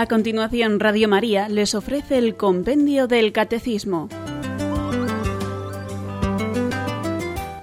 [0.00, 4.08] A continuación, Radio María les ofrece el Compendio del Catecismo.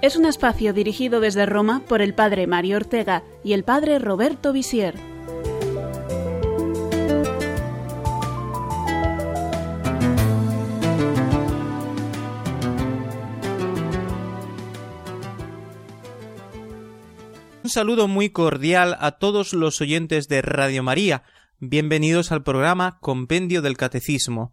[0.02, 4.52] Es un espacio dirigido desde Roma por el Padre Mario Ortega y el Padre Roberto
[4.52, 4.94] Visier.
[17.64, 21.24] Un saludo muy cordial a todos los oyentes de Radio María.
[21.60, 24.52] Bienvenidos al programa Compendio del Catecismo.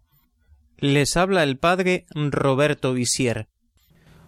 [0.79, 3.47] Les habla el Padre Roberto Visier.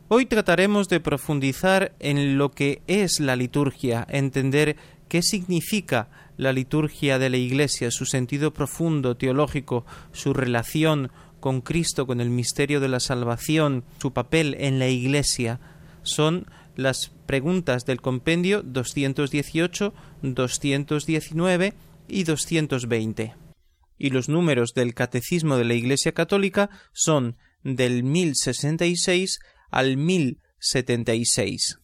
[0.09, 4.76] Hoy trataremos de profundizar en lo que es la liturgia, entender
[5.09, 12.05] qué significa la liturgia de la Iglesia, su sentido profundo, teológico, su relación con Cristo,
[12.05, 15.59] con el misterio de la salvación, su papel en la Iglesia.
[16.03, 21.73] Son las preguntas del compendio 218, 219
[22.08, 23.36] y 220.
[23.97, 31.80] Y los números del Catecismo de la Iglesia Católica son del 1066 al 1076.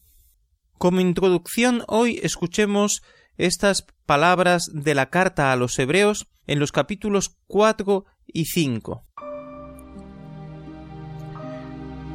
[0.78, 3.02] Como introducción hoy escuchemos
[3.38, 9.06] estas palabras de la carta a los Hebreos en los capítulos 4 y 5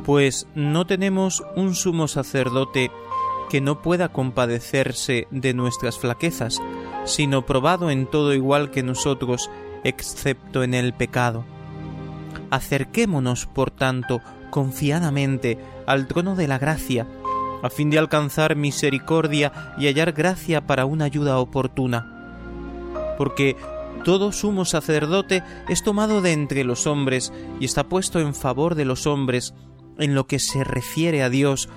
[0.08, 2.90] pues no tenemos un sumo sacerdote
[3.50, 6.62] que no pueda compadecerse de nuestras flaquezas,
[7.08, 9.50] sino probado en todo igual que nosotros,
[9.82, 11.44] excepto en el pecado.
[12.50, 14.20] Acerquémonos, por tanto,
[14.50, 17.06] confiadamente al trono de la gracia,
[17.62, 22.14] a fin de alcanzar misericordia y hallar gracia para una ayuda oportuna.
[23.16, 23.56] Porque
[24.04, 28.84] todo sumo sacerdote es tomado de entre los hombres y está puesto en favor de
[28.84, 29.54] los hombres
[29.98, 31.68] en lo que se refiere a Dios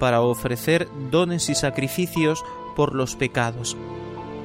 [0.00, 2.42] para ofrecer dones y sacrificios
[2.74, 3.76] por los pecados.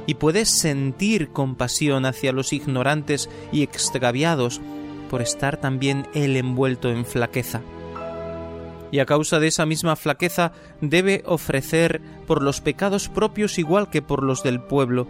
[0.08, 4.62] Y puedes sentir compasión hacia los ignorantes y extraviados
[5.10, 7.62] por estar también él envuelto en flaqueza.
[8.92, 10.52] Y a causa de esa misma flaqueza
[10.82, 15.08] debe ofrecer por los pecados propios igual que por los del pueblo.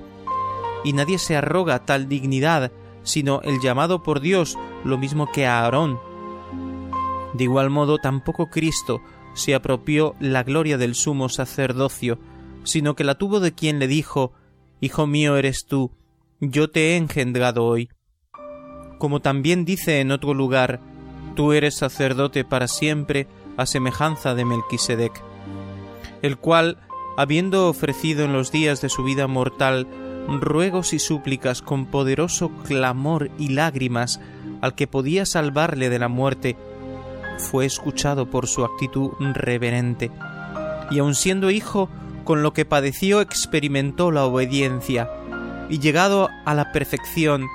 [0.83, 2.71] Y nadie se arroga tal dignidad,
[3.03, 5.99] sino el llamado por Dios, lo mismo que a Aarón,
[7.35, 9.01] de igual modo, tampoco Cristo
[9.33, 12.17] se apropió la gloria del sumo sacerdocio,
[12.63, 14.31] sino que la tuvo de quien le dijo
[14.81, 15.91] Hijo mío eres tú,
[16.39, 17.89] yo te he engendrado hoy.
[18.99, 20.79] Como también dice en otro lugar,
[21.35, 23.27] tú eres sacerdote para siempre,
[23.57, 25.23] a semejanza de Melquisedec,
[26.21, 26.77] el cual,
[27.17, 29.87] habiendo ofrecido en los días de su vida mortal
[30.27, 34.19] ruegos y súplicas con poderoso clamor y lágrimas
[34.61, 36.57] al que podía salvarle de la muerte,
[37.37, 40.11] fue escuchado por su actitud reverente,
[40.89, 41.89] y aun siendo hijo,
[42.25, 45.09] con lo que padeció experimentó la obediencia,
[45.69, 47.47] y llegado a la perfección,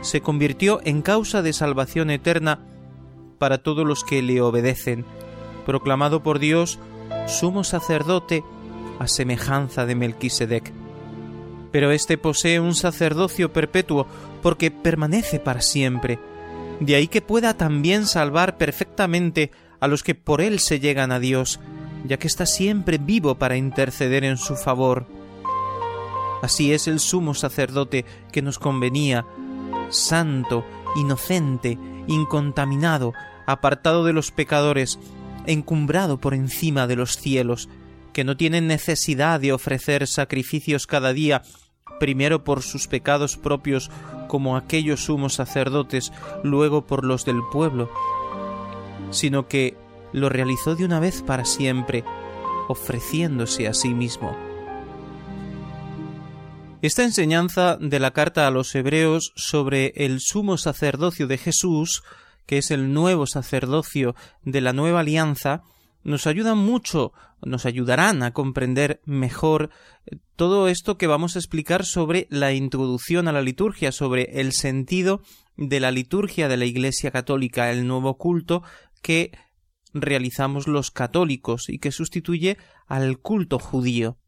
[0.00, 2.60] se convirtió en causa de salvación eterna
[3.38, 5.04] para todos los que le obedecen,
[5.66, 6.78] proclamado por Dios
[7.26, 8.44] sumo sacerdote
[8.98, 10.72] a semejanza de Melquisedec.
[11.72, 14.06] Pero éste posee un sacerdocio perpetuo
[14.42, 16.18] porque permanece para siempre,
[16.80, 19.50] de ahí que pueda también salvar perfectamente
[19.80, 21.60] a los que por él se llegan a Dios,
[22.04, 25.06] ya que está siempre vivo para interceder en su favor.
[26.42, 29.26] Así es el sumo sacerdote que nos convenía,
[29.90, 30.64] santo,
[30.96, 33.12] inocente, incontaminado,
[33.46, 34.98] apartado de los pecadores,
[35.46, 37.68] encumbrado por encima de los cielos,
[38.12, 41.42] que no tiene necesidad de ofrecer sacrificios cada día,
[41.98, 43.90] primero por sus pecados propios
[44.28, 47.90] como aquellos sumos sacerdotes, luego por los del pueblo,
[49.10, 49.76] sino que
[50.12, 52.04] lo realizó de una vez para siempre,
[52.68, 54.36] ofreciéndose a sí mismo.
[56.80, 62.04] Esta enseñanza de la carta a los hebreos sobre el sumo sacerdocio de Jesús,
[62.46, 65.62] que es el nuevo sacerdocio de la nueva alianza,
[66.04, 67.12] nos ayudan mucho,
[67.42, 69.70] nos ayudarán a comprender mejor
[70.06, 74.52] eh, todo esto que vamos a explicar sobre la introducción a la liturgia, sobre el
[74.52, 75.20] sentido
[75.56, 78.62] de la liturgia de la Iglesia Católica, el nuevo culto
[79.02, 79.32] que
[79.94, 84.18] realizamos los católicos y que sustituye al culto judío.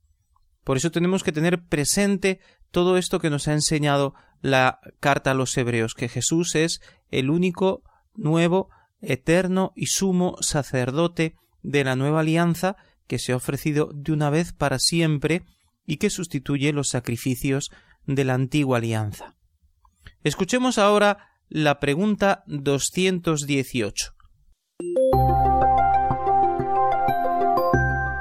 [0.65, 2.41] Por eso tenemos que tener presente
[2.71, 6.81] todo esto que nos ha enseñado la carta a los hebreos, que Jesús es
[7.11, 7.83] el único,
[8.15, 8.71] nuevo,
[9.01, 14.53] eterno y sumo sacerdote de la nueva alianza que se ha ofrecido de una vez
[14.53, 15.43] para siempre
[15.87, 17.71] y que sustituye los sacrificios
[18.07, 19.37] de la antigua alianza.
[20.23, 24.15] Escuchemos ahora la pregunta 218.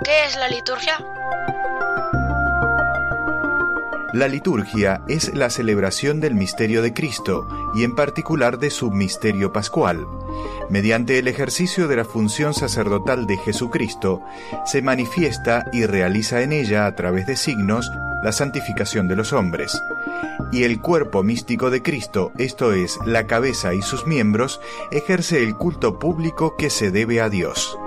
[0.10, 1.06] ¿Qué es la liturgia?
[4.12, 9.54] La liturgia es la celebración del misterio de Cristo y en particular de su misterio
[9.54, 10.08] pascual.
[10.68, 14.24] Mediante el ejercicio de la función sacerdotal de Jesucristo,
[14.66, 17.92] se manifiesta y realiza en ella a través de signos
[18.24, 19.80] la santificación de los hombres.
[20.52, 24.60] Y el cuerpo místico de Cristo, esto es, la cabeza y sus miembros,
[24.90, 27.79] ejerce el culto público que se debe a Dios.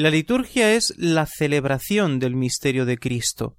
[0.00, 3.58] La liturgia es la celebración del misterio de Cristo.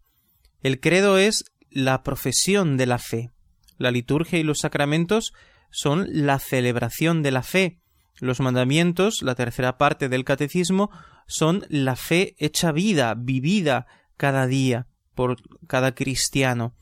[0.63, 3.29] El credo es la profesión de la fe.
[3.77, 5.33] La liturgia y los sacramentos
[5.69, 7.79] son la celebración de la fe.
[8.19, 10.89] Los mandamientos, la tercera parte del catecismo,
[11.27, 13.85] son la fe hecha vida, vivida
[14.17, 15.37] cada día por
[15.67, 16.73] cada cristiano.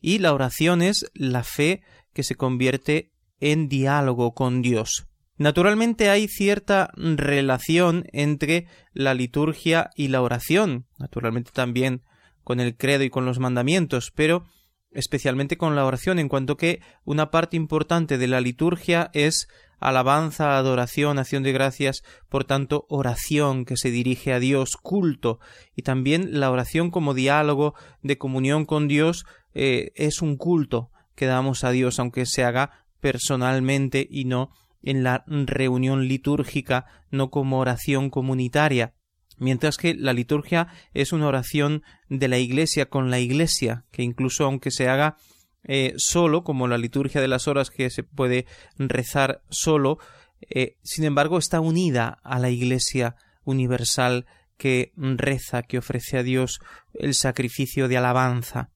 [0.00, 1.82] Y la oración es la fe
[2.14, 5.08] que se convierte en diálogo con Dios.
[5.36, 12.02] Naturalmente hay cierta relación entre la liturgia y la oración, naturalmente también
[12.44, 14.46] con el credo y con los mandamientos, pero
[14.92, 19.48] especialmente con la oración, en cuanto que una parte importante de la liturgia es
[19.80, 25.40] alabanza, adoración, acción de gracias, por tanto, oración que se dirige a Dios, culto,
[25.74, 31.26] y también la oración como diálogo de comunión con Dios eh, es un culto que
[31.26, 34.50] damos a Dios, aunque se haga personalmente y no
[34.84, 38.94] en la reunión litúrgica, no como oración comunitaria,
[39.38, 44.44] mientras que la liturgia es una oración de la Iglesia con la Iglesia, que incluso
[44.44, 45.16] aunque se haga
[45.64, 48.46] eh, solo, como la liturgia de las horas que se puede
[48.76, 49.98] rezar solo,
[50.42, 54.26] eh, sin embargo está unida a la Iglesia universal
[54.58, 56.60] que reza, que ofrece a Dios
[56.92, 58.70] el sacrificio de alabanza.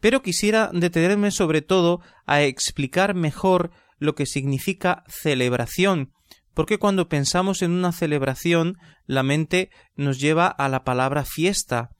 [0.00, 3.70] Pero quisiera detenerme sobre todo a explicar mejor
[4.02, 6.12] lo que significa celebración,
[6.54, 8.76] porque cuando pensamos en una celebración
[9.06, 11.90] la mente nos lleva a la palabra fiesta.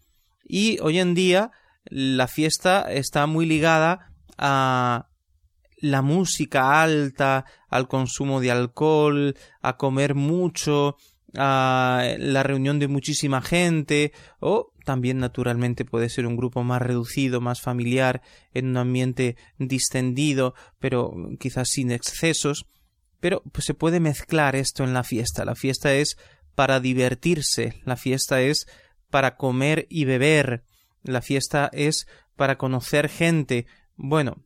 [0.44, 1.52] Y hoy en día
[1.84, 5.08] la fiesta está muy ligada a
[5.78, 10.96] la música alta, al consumo de alcohol, a comer mucho,
[11.37, 17.40] a la reunión de muchísima gente o también naturalmente puede ser un grupo más reducido,
[17.40, 18.23] más familiar,
[18.55, 22.67] en un ambiente distendido, pero quizás sin excesos.
[23.20, 25.44] Pero pues, se puede mezclar esto en la fiesta.
[25.44, 26.17] La fiesta es
[26.55, 28.67] para divertirse, la fiesta es
[29.11, 30.64] para comer y beber,
[31.02, 32.06] la fiesta es
[32.37, 33.67] para conocer gente.
[33.96, 34.44] Bueno,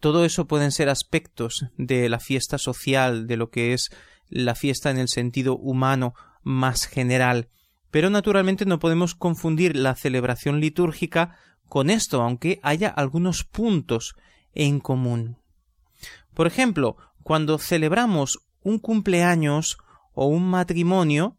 [0.00, 3.90] todo eso pueden ser aspectos de la fiesta social, de lo que es
[4.28, 7.48] la fiesta en el sentido humano más general.
[7.90, 11.36] Pero naturalmente no podemos confundir la celebración litúrgica
[11.68, 14.14] con esto, aunque haya algunos puntos
[14.54, 15.36] en común.
[16.34, 19.78] Por ejemplo, cuando celebramos un cumpleaños
[20.14, 21.36] o un matrimonio,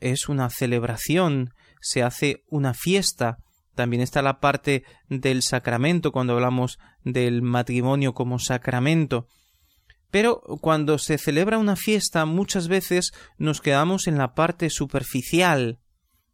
[0.00, 3.38] es una celebración, se hace una fiesta.
[3.74, 9.26] También está la parte del sacramento cuando hablamos del matrimonio como sacramento.
[10.10, 15.78] Pero cuando se celebra una fiesta muchas veces nos quedamos en la parte superficial.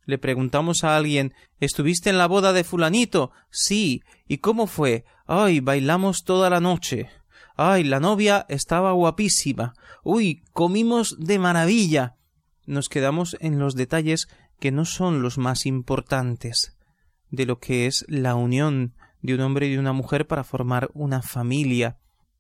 [0.05, 3.33] Le preguntamos a alguien ¿Estuviste en la boda de fulanito?
[3.51, 4.03] Sí.
[4.29, 5.05] ¿Y cómo fue?
[5.27, 7.09] Ay, bailamos toda la noche.
[7.57, 9.75] Ay, la novia estaba guapísima.
[10.05, 12.17] Uy, comimos de maravilla.
[12.67, 14.29] Nos quedamos en los detalles
[14.61, 16.77] que no son los más importantes
[17.31, 20.91] de lo que es la unión de un hombre y de una mujer para formar
[20.95, 21.99] una familia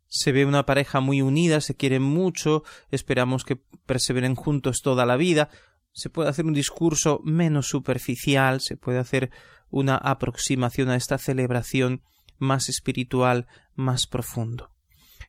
[0.09, 5.17] se ve una pareja muy unida, se quieren mucho, esperamos que perseveren juntos toda la
[5.17, 5.49] vida,
[5.93, 9.31] se puede hacer un discurso menos superficial, se puede hacer
[9.71, 12.03] una aproximación a esta celebración
[12.39, 14.71] más espiritual, más profundo.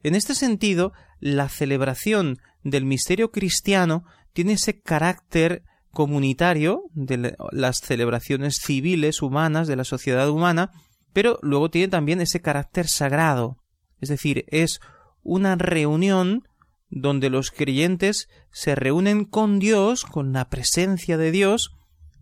[0.03, 4.03] En este sentido, la celebración del misterio cristiano
[4.33, 10.71] tiene ese carácter comunitario de las celebraciones civiles humanas de la sociedad humana,
[11.13, 13.57] pero luego tiene también ese carácter sagrado,
[14.01, 14.79] es decir, es
[15.23, 16.47] una reunión
[16.89, 21.71] donde los creyentes se reúnen con Dios, con la presencia de Dios,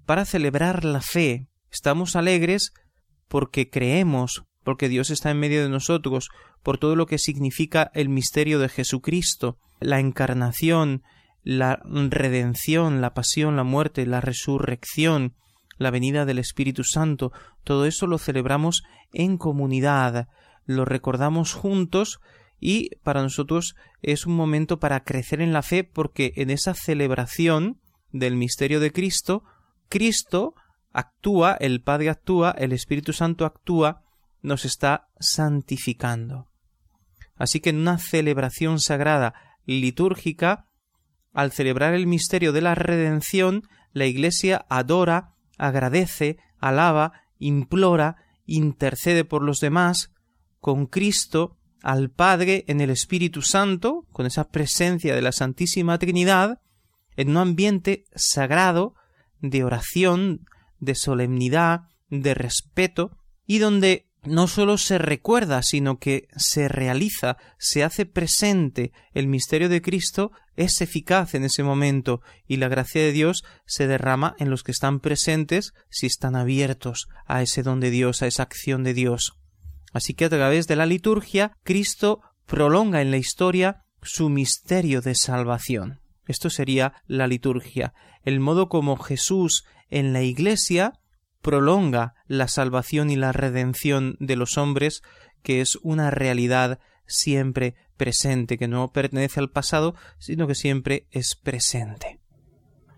[0.05, 1.48] para celebrar la fe.
[1.72, 2.74] Estamos alegres
[3.27, 6.29] porque creemos, porque Dios está en medio de nosotros,
[6.63, 11.03] por todo lo que significa el misterio de Jesucristo, la encarnación,
[11.44, 15.36] la redención, la pasión, la muerte, la resurrección,
[15.77, 17.32] la venida del Espíritu Santo,
[17.63, 20.27] todo eso lo celebramos en comunidad,
[20.66, 22.20] lo recordamos juntos
[22.60, 27.80] y para nosotros es un momento para crecer en la fe porque en esa celebración
[28.12, 29.44] del misterio de Cristo,
[29.90, 30.56] Cristo
[30.92, 34.02] actúa, el Padre actúa, el Espíritu Santo actúa,
[34.42, 36.48] nos está santificando.
[37.36, 39.34] Así que en una celebración sagrada
[39.66, 40.68] litúrgica,
[41.34, 49.44] al celebrar el misterio de la redención, la Iglesia adora, agradece, alaba, implora, intercede por
[49.44, 50.15] los demás,
[50.66, 56.60] con Cristo, al Padre en el Espíritu Santo, con esa presencia de la Santísima Trinidad,
[57.16, 58.96] en un ambiente sagrado,
[59.40, 60.48] de oración,
[60.80, 63.12] de solemnidad, de respeto,
[63.46, 69.70] y donde no sólo se recuerda, sino que se realiza, se hace presente el misterio
[69.70, 74.50] de Cristo, es eficaz en ese momento y la gracia de Dios se derrama en
[74.50, 78.84] los que están presentes si están abiertos a ese don de Dios, a esa acción
[78.84, 79.38] de Dios.
[79.96, 85.16] Así que a través de la liturgia, Cristo prolonga en la historia su misterio de
[85.16, 86.02] salvación.
[86.28, 87.94] Esto sería la liturgia,
[88.25, 91.00] el modo como Jesús en la Iglesia
[91.42, 95.02] prolonga la salvación y la redención de los hombres,
[95.44, 101.36] que es una realidad siempre presente, que no pertenece al pasado, sino que siempre es
[101.42, 102.20] presente.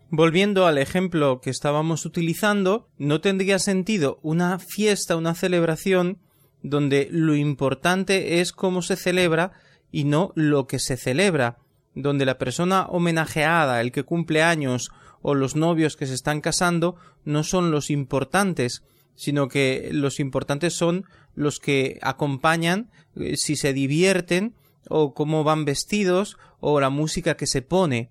[0.10, 6.22] Volviendo al ejemplo que estábamos utilizando, no tendría sentido una fiesta, una celebración,
[6.64, 9.52] donde lo importante es cómo se celebra
[9.92, 11.58] y no lo que se celebra,
[11.96, 16.96] donde la persona homenajeada, el que cumple años o los novios que se están casando
[17.26, 18.84] no son los importantes,
[19.16, 24.56] sino que los importantes son los que acompañan, eh, si se divierten,
[24.90, 28.10] o cómo van vestidos, o la música que se pone.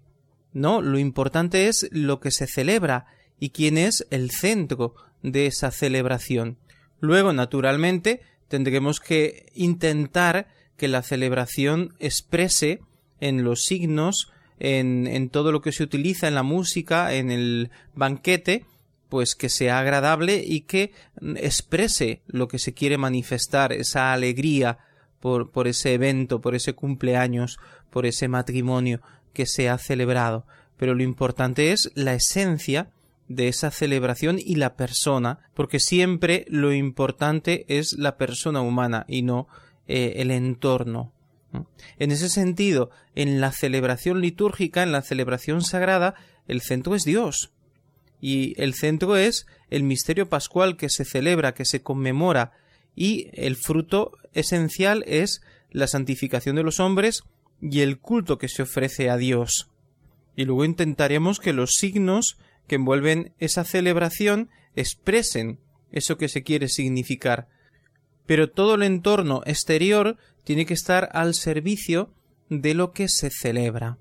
[0.53, 3.07] No, lo importante es lo que se celebra
[3.38, 6.59] y quién es el centro de esa celebración.
[7.00, 12.81] Luego, naturalmente, tendremos que intentar que la celebración exprese
[13.21, 17.71] en los signos en, en todo lo que se utiliza en la música, en el
[17.95, 18.65] banquete,
[19.09, 20.93] pues que sea agradable y que
[21.37, 24.79] exprese lo que se quiere manifestar, esa alegría
[25.21, 27.59] por, por ese evento, por ese cumpleaños,
[27.91, 29.00] por ese matrimonio
[29.33, 30.47] que se ha celebrado.
[30.76, 32.91] Pero lo importante es la esencia
[33.28, 39.23] de esa celebración y la persona, porque siempre lo importante es la persona humana y
[39.23, 39.49] no
[39.88, 41.12] eh, el entorno.
[41.99, 46.14] En ese sentido, en la celebración litúrgica, en la celebración sagrada,
[46.49, 47.52] el centro es Dios.
[48.21, 52.52] Y el centro es el misterio pascual que se celebra, que se conmemora,
[52.95, 57.25] y el fruto esencial es la santificación de los hombres
[57.61, 59.71] y el culto que se ofrece a Dios.
[60.35, 65.58] Y luego intentaremos que los signos que envuelven esa celebración expresen
[65.92, 67.49] eso que se quiere significar.
[68.26, 72.12] Pero todo el entorno exterior tiene que estar al servicio
[72.49, 73.99] de lo que se celebra.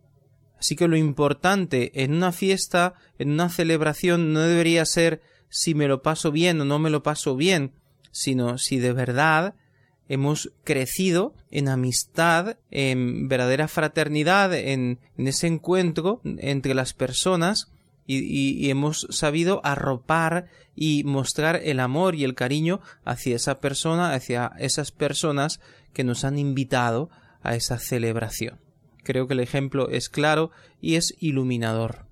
[0.59, 5.87] Así que lo importante en una fiesta, en una celebración, no debería ser si me
[5.87, 7.73] lo paso bien o no me lo paso bien,
[8.11, 9.55] sino si de verdad
[10.07, 17.71] hemos crecido en amistad, en verdadera fraternidad, en, ese encuentro entre las personas
[18.07, 24.51] y, hemos sabido arropar y mostrar el amor y el cariño hacia esa persona, hacia
[24.59, 25.59] esas personas
[25.93, 27.09] que nos han invitado
[27.41, 28.59] a esa celebración.
[29.03, 32.07] Creo que el ejemplo es claro y es iluminador.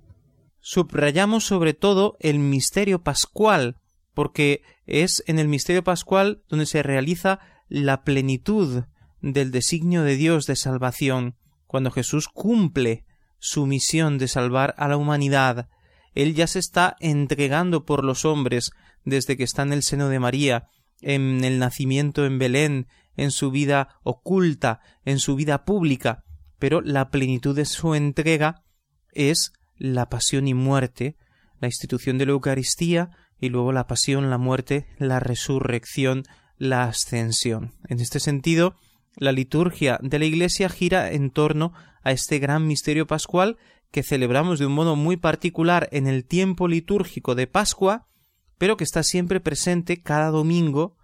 [0.60, 3.78] Subrayamos sobre todo el misterio pascual,
[4.14, 8.84] porque es en el misterio pascual donde se realiza la plenitud
[9.22, 11.36] del designio de Dios de salvación,
[11.68, 13.04] cuando Jesús cumple
[13.40, 15.68] su misión de salvar a la humanidad,
[16.16, 18.72] él ya se está entregando por los hombres
[19.06, 20.68] desde que está en el seno de María,
[21.02, 26.24] en el nacimiento en Belén, en su vida oculta, en su vida pública,
[26.60, 28.64] pero la plenitud de su entrega
[29.12, 31.18] es la pasión y muerte,
[31.60, 36.24] la institución de la Eucaristía y luego la pasión, la muerte, la resurrección,
[36.58, 37.74] la ascensión.
[37.90, 38.76] En este sentido,
[39.16, 43.58] la liturgia de la Iglesia gira en torno a este gran misterio pascual
[43.94, 48.08] que celebramos de un modo muy particular en el tiempo litúrgico de Pascua,
[48.58, 50.98] pero que está siempre presente cada domingo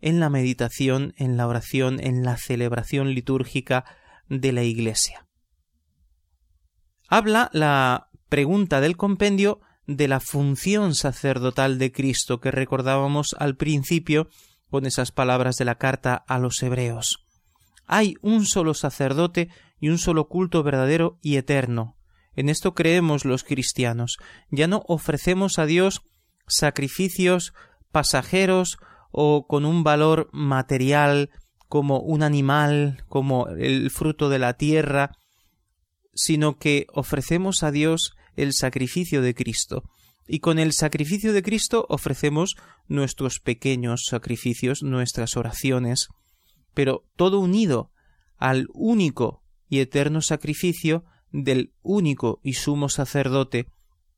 [0.00, 3.84] en la meditación, en la oración, en la celebración litúrgica
[4.28, 5.26] de la Iglesia.
[7.08, 14.28] Habla la pregunta del compendio de la función sacerdotal de Cristo que recordábamos al principio
[14.70, 17.26] con esas palabras de la carta a los hebreos.
[17.88, 19.48] Hay un solo sacerdote
[19.80, 21.97] y un solo culto verdadero y eterno,
[22.38, 24.16] en esto creemos los cristianos.
[24.48, 26.02] Ya no ofrecemos a Dios
[26.46, 27.52] sacrificios
[27.90, 28.78] pasajeros
[29.10, 31.30] o con un valor material
[31.66, 35.10] como un animal, como el fruto de la tierra,
[36.14, 39.82] sino que ofrecemos a Dios el sacrificio de Cristo.
[40.28, 42.54] Y con el sacrificio de Cristo ofrecemos
[42.86, 46.06] nuestros pequeños sacrificios, nuestras oraciones,
[46.72, 47.90] pero todo unido
[48.36, 53.68] al único y eterno sacrificio del único y sumo sacerdote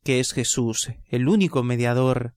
[0.02, 2.34] que es Jesús, el único mediador,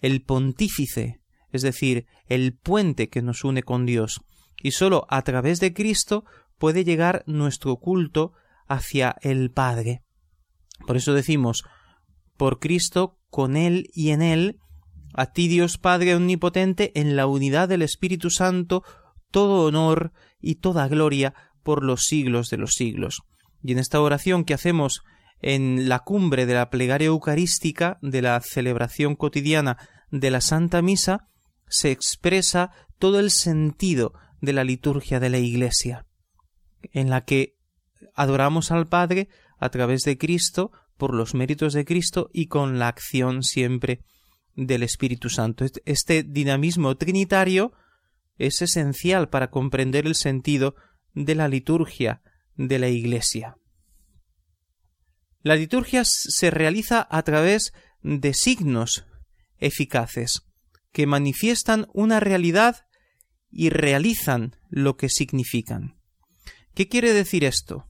[0.00, 4.20] el pontífice, es decir, el puente que nos une con Dios,
[4.62, 6.24] y sólo a través de Cristo
[6.58, 8.32] puede llegar nuestro culto
[8.66, 10.02] hacia el Padre.
[10.86, 11.64] Por eso decimos,
[12.36, 14.60] por Cristo, con Él y en Él,
[15.14, 18.82] a ti Dios Padre Omnipotente, en la unidad del Espíritu Santo,
[19.30, 23.22] todo honor y toda gloria por los siglos de los siglos.
[23.66, 25.02] Y en esta oración que hacemos
[25.42, 29.76] en la cumbre de la plegaria eucarística, de la celebración cotidiana
[30.12, 31.26] de la Santa Misa,
[31.68, 32.70] se expresa
[33.00, 36.06] todo el sentido de la liturgia de la Iglesia,
[36.92, 37.56] en la que
[38.14, 42.86] adoramos al Padre a través de Cristo, por los méritos de Cristo y con la
[42.86, 44.04] acción siempre
[44.54, 45.66] del Espíritu Santo.
[45.84, 47.72] Este dinamismo trinitario
[48.38, 50.76] es esencial para comprender el sentido
[51.14, 52.22] de la liturgia
[52.56, 53.56] de la Iglesia.
[55.42, 57.72] La liturgia se realiza a través
[58.02, 59.06] de signos
[59.58, 60.42] eficaces
[60.92, 62.86] que manifiestan una realidad
[63.50, 65.96] y realizan lo que significan.
[66.74, 67.86] ¿Qué quiere decir esto?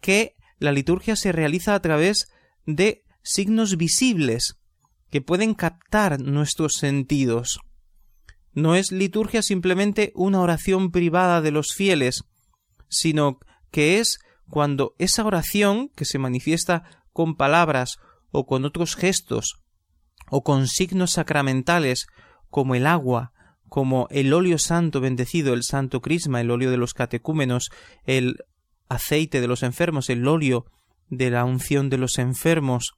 [0.00, 2.28] Que la liturgia se realiza a través
[2.64, 4.58] de signos visibles
[5.10, 7.60] que pueden captar nuestros sentidos.
[8.52, 12.24] No es liturgia simplemente una oración privada de los fieles,
[12.88, 13.38] sino
[13.70, 17.98] que es cuando esa oración, que se manifiesta con palabras
[18.30, 19.60] o con otros gestos,
[20.30, 22.06] o con signos sacramentales,
[22.50, 23.32] como el agua,
[23.68, 27.70] como el óleo santo bendecido, el santo crisma, el óleo de los catecúmenos,
[28.04, 28.38] el
[28.88, 30.64] aceite de los enfermos, el óleo
[31.08, 32.92] de la unción de los enfermos.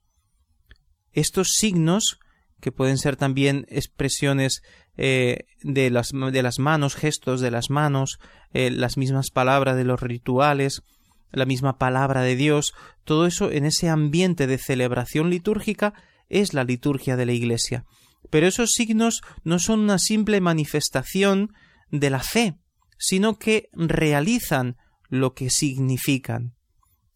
[1.11, 2.19] Estos signos,
[2.61, 4.61] que pueden ser también expresiones
[4.97, 8.19] eh, de, las, de, las, manos, gestos de las manos,
[8.53, 10.83] eh, las mismas palabras de los rituales,
[11.31, 15.93] la misma palabra de Dios, todo eso en ese ambiente de celebración litúrgica
[16.29, 17.83] es la liturgia de la Iglesia.
[18.29, 21.53] Pero esos signos no son una simple manifestación
[21.89, 22.55] de la fe,
[22.97, 24.77] sino que realizan
[25.09, 26.53] lo que significan.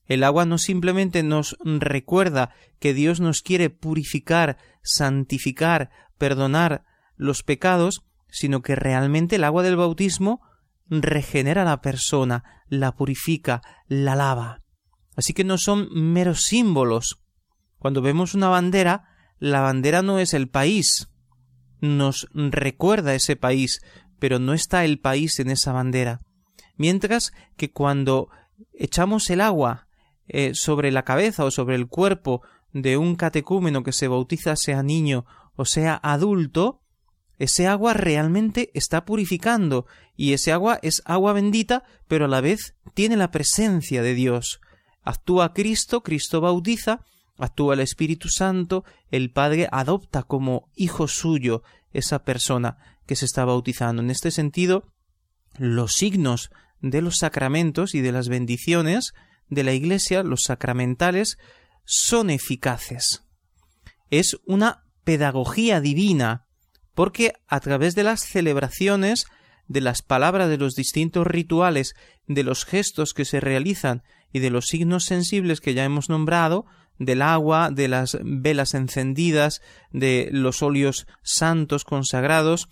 [0.07, 6.83] El agua no simplemente nos recuerda que Dios nos quiere purificar, santificar, perdonar
[7.15, 10.41] los pecados, sino que realmente el agua del bautismo
[10.87, 14.61] regenera a la persona, la purifica, la lava.
[15.15, 17.21] Así que no son meros símbolos.
[17.79, 19.05] Cuando vemos una bandera,
[19.39, 21.09] la bandera no es el país.
[21.81, 23.79] Nos recuerda ese país,
[24.19, 26.21] pero no está el país en esa bandera.
[26.77, 28.29] Mientras que cuando
[28.73, 29.84] echamos el agua
[30.27, 32.41] eh, sobre la cabeza o sobre el cuerpo
[32.73, 36.81] de un catecúmeno que se bautiza sea niño o sea adulto,
[37.37, 39.85] ese agua realmente está purificando
[40.15, 44.61] y ese agua es agua bendita, pero a la vez tiene la presencia de Dios.
[45.03, 47.01] Actúa Cristo, Cristo bautiza,
[47.37, 53.45] actúa el Espíritu Santo, el Padre adopta como hijo suyo esa persona que se está
[53.45, 54.01] bautizando.
[54.01, 54.87] En este sentido,
[55.57, 59.13] los signos de los sacramentos y de las bendiciones
[59.49, 61.37] de la Iglesia, los sacramentales,
[61.85, 63.23] son eficaces.
[64.09, 66.45] Es una pedagogía divina
[66.93, 69.25] porque a través de las celebraciones,
[69.67, 71.93] de las palabras de los distintos rituales,
[72.27, 76.65] de los gestos que se realizan y de los signos sensibles que ya hemos nombrado,
[76.97, 82.69] del agua, de las velas encendidas, de los óleos santos consagrados,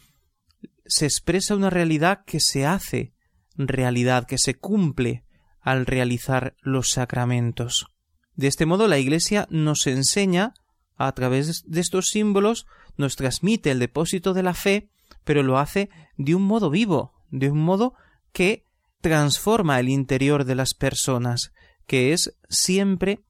[0.86, 3.14] se expresa una realidad que se hace
[3.56, 5.24] realidad, que se cumple
[5.64, 7.88] al realizar los sacramentos.
[8.36, 10.54] De este modo la Iglesia nos enseña,
[10.96, 14.90] a través de estos símbolos, nos transmite el depósito de la fe,
[15.24, 17.96] pero lo hace de un modo vivo, de un modo
[18.32, 18.66] que
[19.02, 21.54] transforma el interior de las personas,
[21.88, 23.24] que es siempre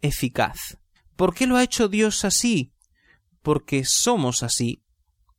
[0.00, 0.78] eficaz.
[1.16, 2.72] ¿Por qué lo ha hecho Dios así?
[3.42, 4.82] Porque somos así,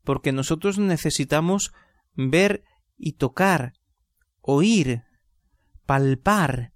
[0.03, 1.71] porque nosotros necesitamos
[2.15, 2.63] ver
[2.97, 3.73] y tocar,
[4.41, 5.03] oír,
[5.85, 6.73] palpar,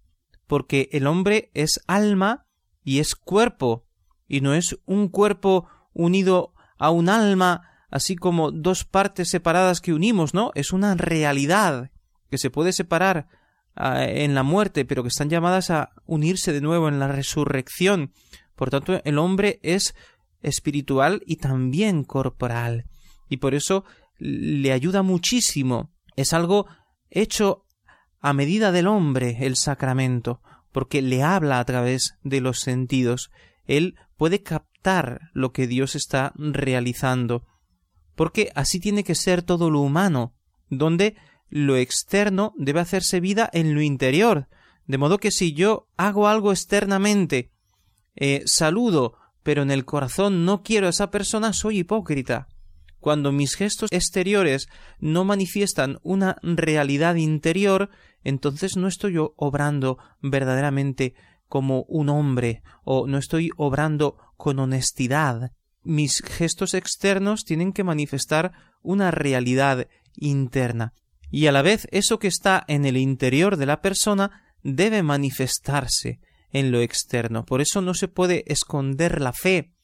[0.47, 2.45] porque el hombre es alma
[2.83, 3.85] y es cuerpo,
[4.27, 9.93] y no es un cuerpo unido a un alma así como dos partes separadas que
[9.93, 10.51] unimos, ¿no?
[10.55, 11.91] Es una realidad
[12.29, 13.27] que se puede separar
[13.75, 18.13] ah, en la muerte, pero que están llamadas a unirse de nuevo en la resurrección.
[18.55, 19.95] Por tanto, el hombre es
[20.41, 22.85] espiritual y también corporal.
[23.29, 23.85] Y por eso
[24.17, 25.91] le ayuda muchísimo.
[26.15, 26.67] Es algo
[27.09, 27.65] hecho
[28.27, 30.41] a medida del hombre el sacramento,
[30.73, 33.31] porque le habla a través de los sentidos.
[33.65, 37.45] Él puede captar lo que Dios está realizando,
[38.15, 40.33] porque así tiene que ser todo lo humano,
[40.69, 41.15] donde
[41.49, 44.49] lo externo debe hacerse vida en lo interior.
[44.87, 47.53] De modo que si yo hago algo externamente,
[48.17, 52.49] eh, saludo, pero en el corazón no quiero a esa persona, soy hipócrita.
[53.07, 54.67] Cuando mis gestos exteriores
[54.99, 57.89] no manifiestan una realidad interior,
[58.25, 61.13] entonces no estoy yo obrando verdaderamente
[61.47, 65.53] como un hombre o no estoy obrando con honestidad.
[65.83, 70.93] Mis gestos externos tienen que manifestar una realidad interna.
[71.31, 76.19] Y a la vez eso que está en el interior de la persona debe manifestarse
[76.51, 77.45] en lo externo.
[77.45, 79.76] Por eso no se puede esconder la fe.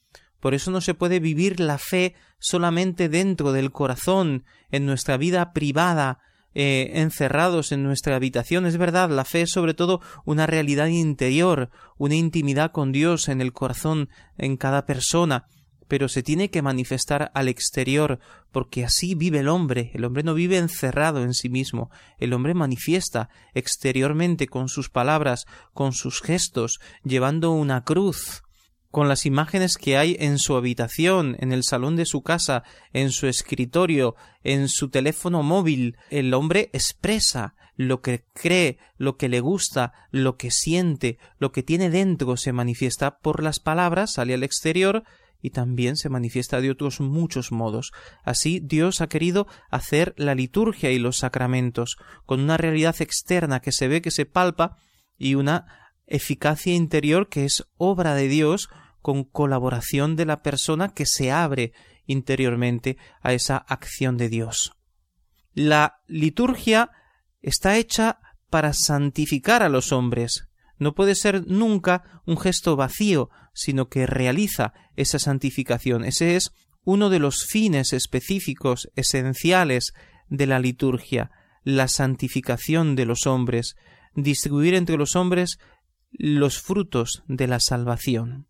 [0.43, 5.53] Por eso no se puede vivir la fe solamente dentro del corazón, en nuestra vida
[5.53, 6.19] privada,
[6.53, 8.65] eh, encerrados en nuestra habitación.
[8.65, 13.39] Es verdad, la fe es sobre todo una realidad interior, una intimidad con Dios en
[13.39, 15.45] el corazón, en cada persona
[15.87, 18.19] pero se tiene que manifestar al exterior,
[18.51, 19.91] porque así vive el hombre.
[19.93, 21.91] El hombre no vive encerrado en sí mismo.
[22.17, 28.42] El hombre manifiesta exteriormente con sus palabras, con sus gestos, llevando una cruz,
[28.93, 32.61] con las imágenes que hay en su habitación, en el salón de su casa,
[32.93, 35.97] en su escritorio, en su teléfono móvil.
[36.11, 41.63] El hombre expresa lo que cree, lo que le gusta, lo que siente, lo que
[41.63, 45.03] tiene dentro se manifiesta por las palabras, sale al exterior
[45.41, 47.93] y también se manifiesta de otros muchos modos.
[48.23, 53.71] Así Dios ha querido hacer la liturgia y los sacramentos con una realidad externa que
[53.71, 54.77] se ve, que se palpa
[55.17, 55.65] y una
[56.05, 58.69] eficacia interior que es obra de Dios
[59.03, 61.73] con colaboración de la persona que se abre
[62.07, 64.71] interiormente a esa acción de Dios.
[65.53, 66.89] La liturgia
[67.41, 70.47] está hecha para santificar a los hombres,
[70.79, 76.03] no puede ser nunca un gesto vacío, sino que realiza esa santificación.
[76.05, 76.51] Ese es
[76.83, 79.93] uno de los fines específicos, esenciales
[80.29, 81.29] de la liturgia,
[81.63, 83.75] la santificación de los hombres,
[84.15, 85.59] distribuir entre los hombres
[86.11, 88.47] los frutos de la salvación.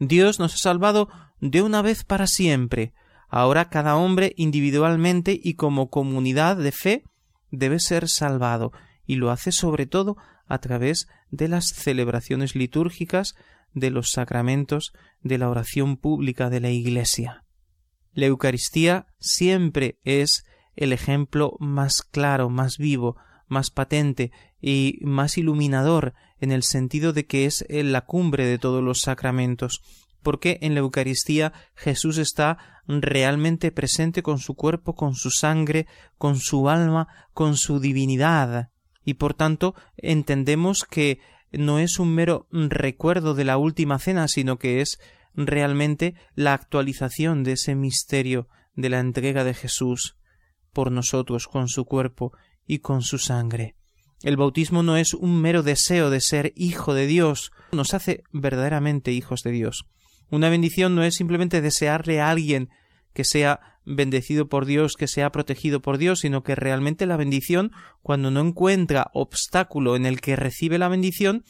[0.00, 1.08] Dios nos ha salvado
[1.40, 2.94] de una vez para siempre.
[3.28, 7.04] Ahora cada hombre individualmente y como comunidad de fe
[7.50, 8.72] debe ser salvado,
[9.06, 13.34] y lo hace sobre todo a través de las celebraciones litúrgicas,
[13.74, 17.44] de los sacramentos, de la oración pública de la Iglesia.
[18.12, 20.44] La Eucaristía siempre es
[20.76, 27.26] el ejemplo más claro, más vivo, más patente y más iluminador en el sentido de
[27.26, 29.80] que es la cumbre de todos los sacramentos,
[30.22, 35.86] porque en la Eucaristía Jesús está realmente presente con su cuerpo, con su sangre,
[36.18, 38.70] con su alma, con su divinidad
[39.04, 41.20] y por tanto entendemos que
[41.52, 45.00] no es un mero recuerdo de la última cena, sino que es
[45.34, 50.16] realmente la actualización de ese misterio de la entrega de Jesús
[50.72, 52.32] por nosotros con su cuerpo
[52.66, 53.74] y con su sangre.
[54.22, 59.12] El bautismo no es un mero deseo de ser hijo de Dios, nos hace verdaderamente
[59.12, 59.86] hijos de Dios.
[60.30, 62.68] Una bendición no es simplemente desearle a alguien
[63.14, 67.72] que sea bendecido por Dios, que sea protegido por Dios, sino que realmente la bendición,
[68.02, 71.44] cuando no encuentra obstáculo en el que recibe la bendición,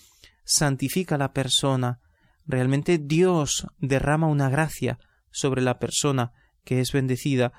[0.45, 2.01] santifica a la persona.
[2.47, 4.99] Realmente Dios derrama una gracia
[5.31, 6.33] sobre la persona
[6.65, 7.53] que es bendecida.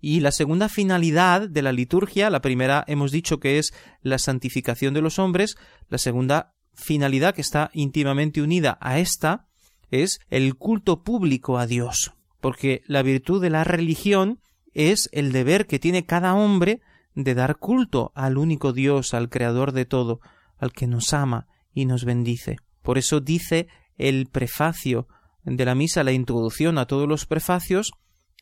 [0.00, 4.94] Y la segunda finalidad de la liturgia, la primera hemos dicho que es la santificación
[4.94, 5.56] de los hombres,
[5.88, 9.48] la segunda finalidad que está íntimamente unida a esta
[9.90, 14.40] es el culto público a Dios porque la virtud de la religión
[14.74, 16.80] es el deber que tiene cada hombre
[17.14, 20.20] de dar culto al único Dios, al Creador de todo,
[20.56, 22.58] al que nos ama y nos bendice.
[22.82, 25.08] Por eso dice el prefacio
[25.42, 27.90] de la misa, la introducción a todos los prefacios,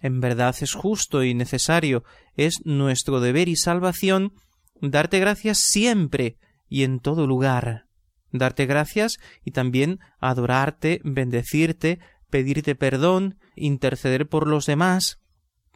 [0.00, 2.04] en verdad es justo y necesario,
[2.34, 4.32] es nuestro deber y salvación
[4.80, 6.36] darte gracias siempre
[6.68, 7.86] y en todo lugar.
[8.32, 15.20] Darte gracias y también adorarte, bendecirte, pedirte perdón, interceder por los demás,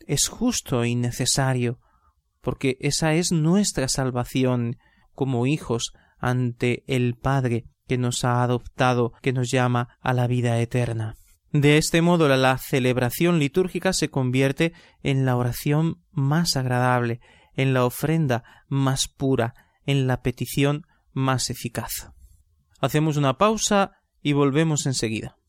[0.06, 1.78] es justo y necesario,
[2.40, 4.76] porque esa es nuestra salvación
[5.14, 10.58] como hijos ante el Padre que nos ha adoptado, que nos llama a la vida
[10.60, 11.16] eterna.
[11.52, 17.20] De este modo la, celebración litúrgica se convierte en la oración más agradable,
[17.56, 22.12] en la ofrenda más pura, en la petición más eficaz.
[22.80, 25.39] Hacemos una pausa y volvemos enseguida.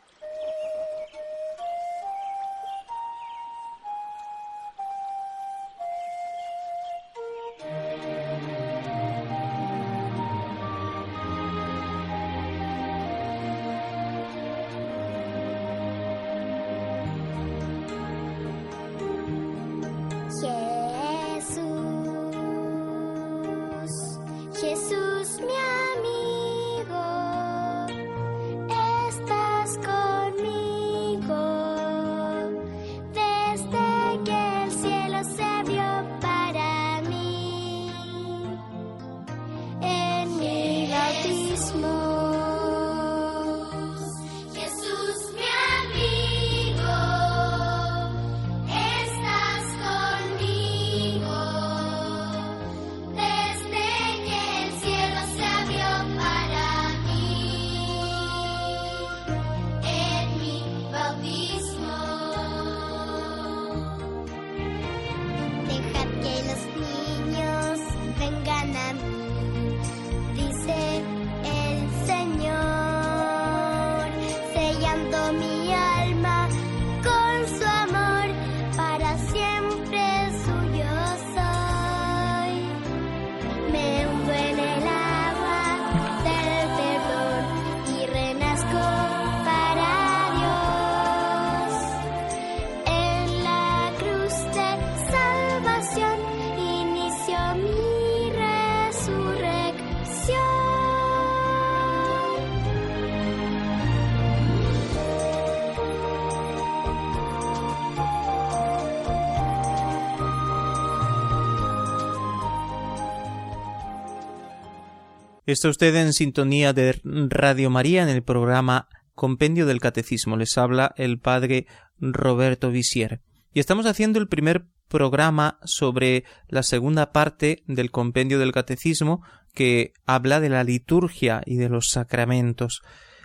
[115.51, 120.37] Está usted en sintonía de Radio María en el programa Compendio del Catecismo.
[120.37, 121.67] Les habla el padre
[121.99, 123.19] Roberto Visier.
[123.53, 129.91] Y estamos haciendo el primer programa sobre la segunda parte del Compendio del Catecismo que
[130.05, 132.81] habla de la liturgia y de los sacramentos.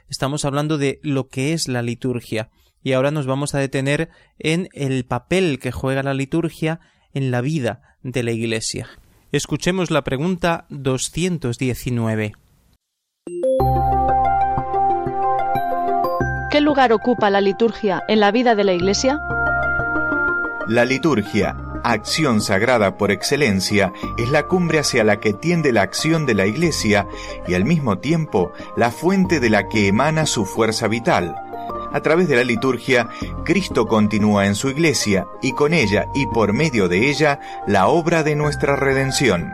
[0.09, 2.51] Estamos hablando de lo que es la liturgia
[2.83, 4.11] y ahora nos vamos a detener
[4.41, 6.81] en el papel que juega la liturgia
[7.15, 8.89] en la vida de la Iglesia.
[9.33, 12.33] Escuchemos la pregunta 219.
[16.53, 19.19] ¿Qué lugar ocupa la liturgia en la vida de la Iglesia?
[20.69, 26.25] La liturgia, acción sagrada por excelencia, es la cumbre hacia la que tiende la acción
[26.25, 27.09] de la Iglesia
[27.49, 31.35] y al mismo tiempo la fuente de la que emana su fuerza vital
[31.97, 33.09] a través de la liturgia,
[33.43, 38.23] Cristo continúa en su iglesia y con ella y por medio de ella la obra
[38.23, 39.51] de nuestra redención.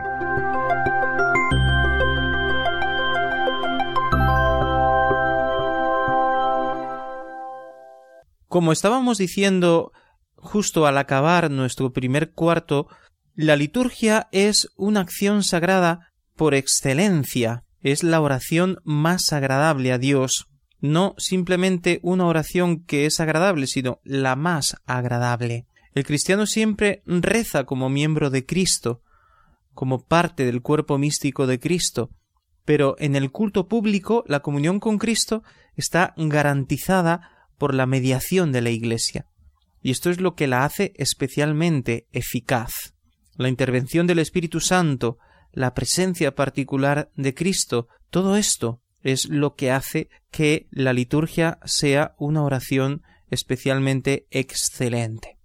[8.49, 9.93] Como estábamos diciendo
[10.35, 12.87] justo al acabar nuestro primer cuarto,
[13.35, 20.49] la liturgia es una acción sagrada por excelencia, es la oración más agradable a Dios
[20.83, 25.65] no simplemente una oración que es agradable, sino la más agradable.
[25.95, 29.01] El cristiano siempre reza como miembro de Cristo,
[29.73, 32.09] como parte del cuerpo místico de Cristo,
[32.65, 35.41] pero en el culto público la comunión con Cristo
[35.77, 39.27] está garantizada por la mediación de la Iglesia.
[39.81, 42.93] Y esto es lo que la hace especialmente eficaz.
[43.37, 45.17] La intervención del Espíritu Santo,
[45.53, 52.15] la presencia particular de Cristo, todo esto es lo que hace que la liturgia sea
[52.17, 55.37] una oración especialmente excelente.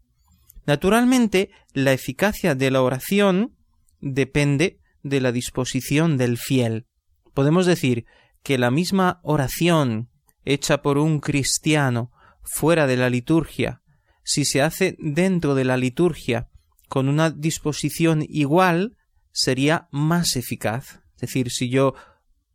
[0.66, 3.56] Naturalmente, la eficacia de la oración
[4.00, 6.86] depende de la disposición del fiel.
[7.34, 8.04] Podemos decir
[8.42, 10.10] que la misma oración
[10.44, 12.10] hecha por un cristiano
[12.42, 13.82] fuera de la liturgia,
[14.24, 16.48] si se hace dentro de la liturgia
[16.88, 18.96] con una disposición igual,
[19.32, 21.00] sería más eficaz.
[21.14, 21.94] Es decir, si yo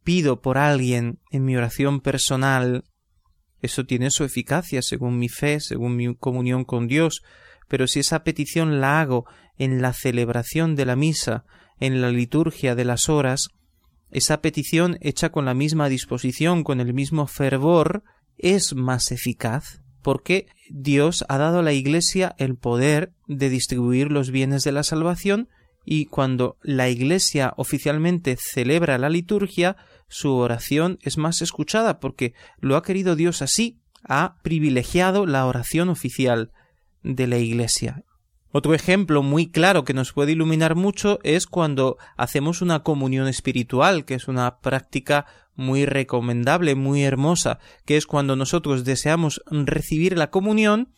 [0.03, 2.83] pido por alguien en mi oración personal,
[3.61, 7.21] eso tiene su eficacia según mi fe, según mi comunión con Dios,
[7.67, 9.25] pero si esa petición la hago
[9.57, 11.45] en la celebración de la misa,
[11.79, 13.49] en la liturgia de las horas,
[14.11, 18.03] esa petición hecha con la misma disposición, con el mismo fervor,
[18.37, 24.29] es más eficaz, porque Dios ha dado a la Iglesia el poder de distribuir los
[24.29, 25.49] bienes de la salvación
[25.85, 32.75] y cuando la Iglesia oficialmente celebra la liturgia, su oración es más escuchada porque lo
[32.75, 36.51] ha querido Dios así, ha privilegiado la oración oficial
[37.03, 38.03] de la Iglesia.
[38.51, 44.05] Otro ejemplo muy claro que nos puede iluminar mucho es cuando hacemos una comunión espiritual,
[44.05, 50.29] que es una práctica muy recomendable, muy hermosa, que es cuando nosotros deseamos recibir la
[50.29, 50.89] comunión,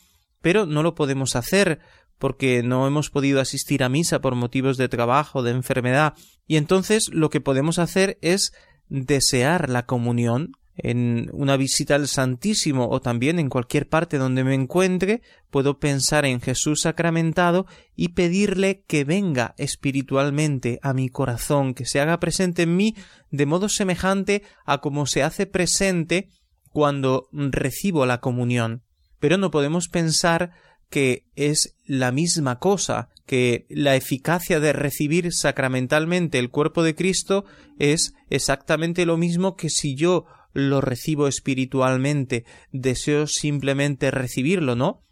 [0.42, 1.80] pero no lo podemos hacer
[2.18, 6.14] porque no hemos podido asistir a misa por motivos de trabajo, de enfermedad,
[6.48, 8.52] y entonces lo que podemos hacer es
[8.90, 14.54] desear la comunión en una visita al Santísimo o también en cualquier parte donde me
[14.54, 21.86] encuentre, puedo pensar en Jesús sacramentado y pedirle que venga espiritualmente a mi corazón, que
[21.86, 22.96] se haga presente en mí
[23.32, 26.30] de modo semejante a como se hace presente
[26.72, 28.84] cuando recibo la comunión.
[29.20, 30.52] Pero no podemos pensar
[30.90, 37.46] que es la misma cosa, que la eficacia de recibir sacramentalmente el cuerpo de Cristo
[37.80, 45.04] es exactamente lo mismo que si yo lo recibo espiritualmente, deseo simplemente recibirlo, ¿no?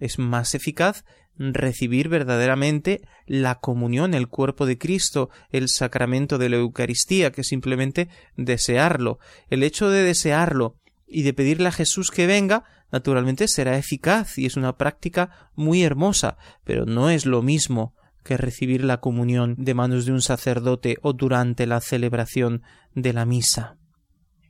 [0.00, 1.04] Es más eficaz
[1.38, 8.08] recibir verdaderamente la comunión, el cuerpo de Cristo, el sacramento de la Eucaristía, que simplemente
[8.36, 9.18] desearlo.
[9.50, 10.76] El hecho de desearlo
[11.06, 15.82] y de pedirle a Jesús que venga, naturalmente será eficaz y es una práctica muy
[15.82, 17.94] hermosa, pero no es lo mismo
[18.24, 22.62] que recibir la comunión de manos de un sacerdote o durante la celebración
[22.94, 23.76] de la misa.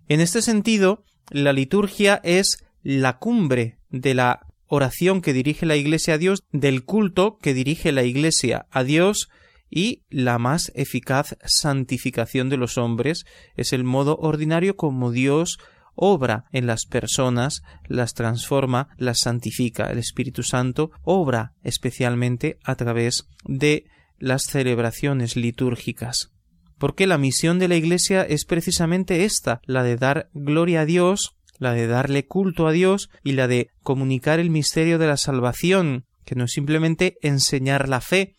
[0.08, 6.14] En este sentido, la liturgia es la cumbre de la oración que dirige la Iglesia
[6.14, 9.28] a Dios, del culto que dirige la Iglesia a Dios,
[9.68, 13.24] y la más eficaz santificación de los hombres
[13.56, 15.58] es el modo ordinario como Dios
[15.96, 19.90] obra en las personas, las transforma, las santifica.
[19.90, 23.86] El Espíritu Santo obra especialmente a través de
[24.18, 26.30] las celebraciones litúrgicas.
[26.78, 31.34] Porque la misión de la Iglesia es precisamente esta, la de dar gloria a Dios,
[31.58, 36.04] la de darle culto a Dios y la de comunicar el misterio de la salvación,
[36.24, 38.36] que no es simplemente enseñar la fe,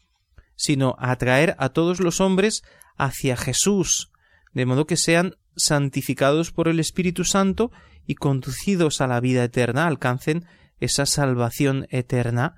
[0.55, 2.61] sino atraer a todos los hombres
[2.95, 4.11] hacia Jesús,
[4.57, 7.71] de modo que sean santificados por el Espíritu Santo
[8.07, 10.45] y conducidos a la vida eterna, alcancen
[10.79, 12.55] esa salvación eterna.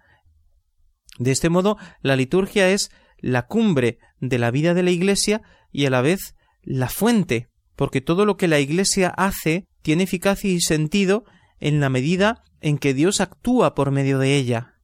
[1.18, 5.42] De este modo, la liturgia es la cumbre de la vida de la Iglesia
[5.74, 10.50] y a la vez la fuente, porque todo lo que la Iglesia hace tiene eficacia
[10.50, 11.26] y sentido
[11.60, 14.76] en la medida en que Dios actúa por medio de ella.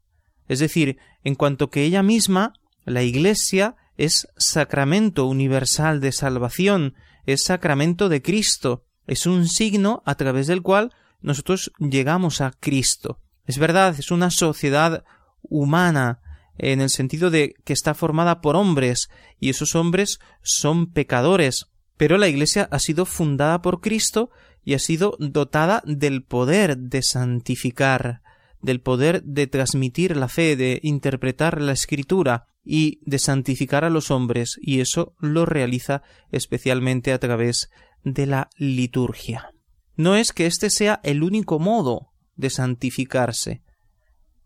[0.49, 2.51] Es decir, en cuanto que ella misma,
[2.83, 10.15] la Iglesia, es sacramento universal de salvación, es sacramento de Cristo, es un signo a
[10.15, 13.19] través del cual nosotros llegamos a Cristo.
[13.45, 15.03] Es verdad, es una sociedad
[15.41, 16.19] humana,
[16.57, 21.67] en el sentido de que está formada por hombres, y esos hombres son pecadores.
[21.97, 24.29] Pero la Iglesia ha sido fundada por Cristo
[24.63, 28.21] y ha sido dotada del poder de santificar,
[28.61, 34.11] del poder de transmitir la fe, de interpretar la escritura y de santificar a los
[34.11, 36.01] hombres, y eso lo realiza
[36.31, 37.69] especialmente a través
[38.03, 39.51] de la liturgia.
[39.95, 43.61] No es que este sea el único modo de santificarse,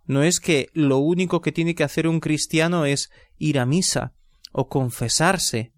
[0.09, 4.13] no es que lo único que tiene que hacer un cristiano es ir a misa
[4.51, 5.71] o confesarse.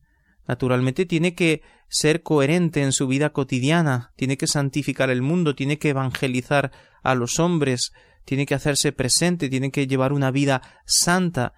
[0.48, 5.80] Naturalmente tiene que ser coherente en su vida cotidiana, tiene que santificar el mundo, tiene
[5.80, 6.72] que evangelizar
[7.04, 7.92] a los hombres,
[8.24, 11.52] tiene que hacerse presente, tiene que llevar una vida santa.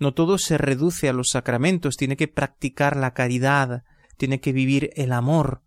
[0.00, 3.84] No todo se reduce a los sacramentos, tiene que practicar la caridad,
[4.16, 5.62] tiene que vivir el amor,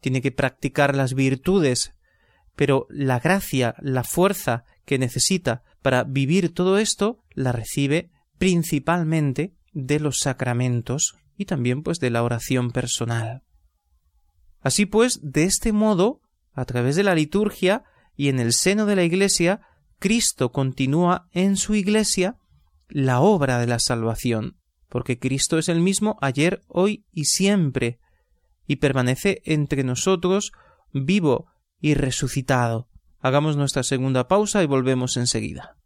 [0.00, 1.94] tiene que practicar las virtudes,
[2.56, 9.98] pero la gracia, la fuerza que necesita para vivir todo esto la recibe principalmente de
[9.98, 13.42] los sacramentos y también pues de la oración personal.
[14.60, 16.20] Así pues, de este modo,
[16.52, 17.82] a través de la liturgia
[18.16, 19.60] y en el seno de la Iglesia,
[19.98, 22.36] Cristo continúa en su Iglesia
[22.94, 24.56] la obra de la salvación,
[24.88, 27.98] porque Cristo es el mismo ayer, hoy y siempre,
[28.68, 30.52] y permanece entre nosotros
[30.92, 31.48] vivo
[31.80, 32.88] y resucitado.
[33.18, 35.76] Hagamos nuestra segunda pausa y volvemos enseguida.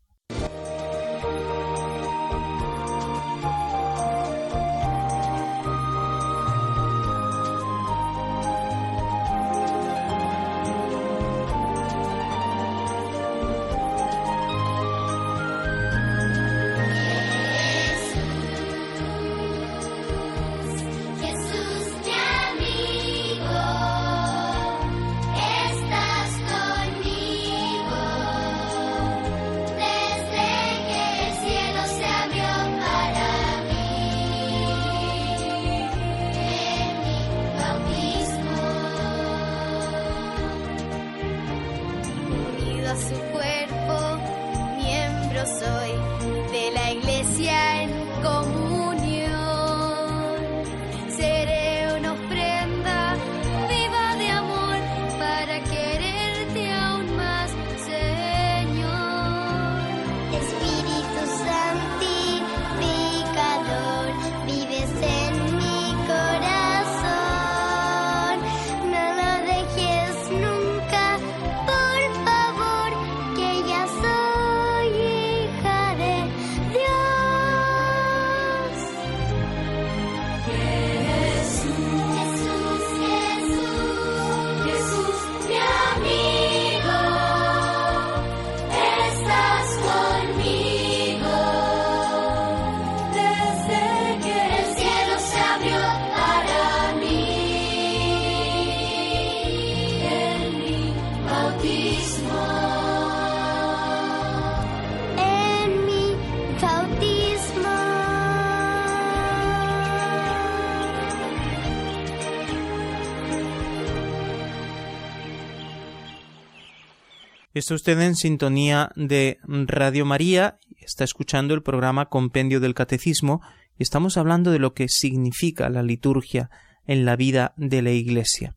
[117.58, 123.42] Está usted en sintonía de Radio María, está escuchando el programa Compendio del Catecismo
[123.76, 126.50] y estamos hablando de lo que significa la liturgia
[126.86, 128.54] en la vida de la Iglesia.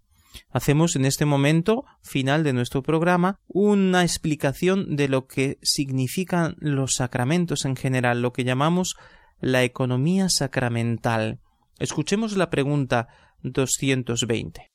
[0.51, 6.93] Hacemos en este momento final de nuestro programa una explicación de lo que significan los
[6.93, 8.97] sacramentos en general, lo que llamamos
[9.39, 11.39] la economía sacramental.
[11.79, 13.07] Escuchemos la pregunta
[13.41, 14.69] 220.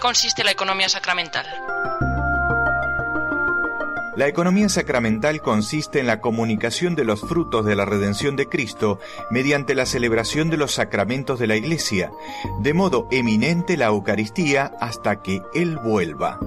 [0.00, 1.46] ¿En qué consiste la economía sacramental?
[4.16, 8.98] La economía sacramental consiste en la comunicación de los frutos de la redención de Cristo
[9.30, 12.10] mediante la celebración de los sacramentos de la Iglesia,
[12.60, 16.38] de modo eminente la Eucaristía hasta que Él vuelva.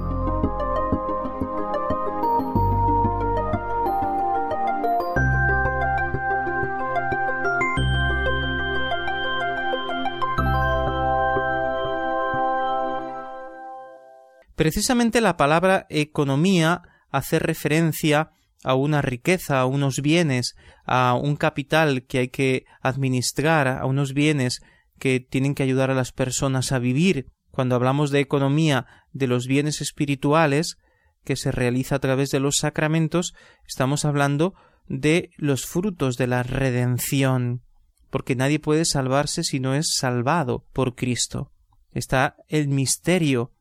[14.64, 18.32] Precisamente la palabra economía hace referencia
[18.64, 20.56] a una riqueza, a unos bienes,
[20.86, 24.62] a un capital que hay que administrar, a unos bienes
[25.00, 27.28] que tienen que ayudar a las personas a vivir.
[27.52, 30.78] Cuando hablamos de economía de los bienes espirituales,
[31.26, 33.34] que se realiza a través de los sacramentos,
[33.68, 34.54] estamos hablando
[34.88, 37.64] de los frutos de la redención,
[38.10, 41.52] porque nadie puede salvarse si no es salvado por Cristo.
[41.92, 43.52] Está el misterio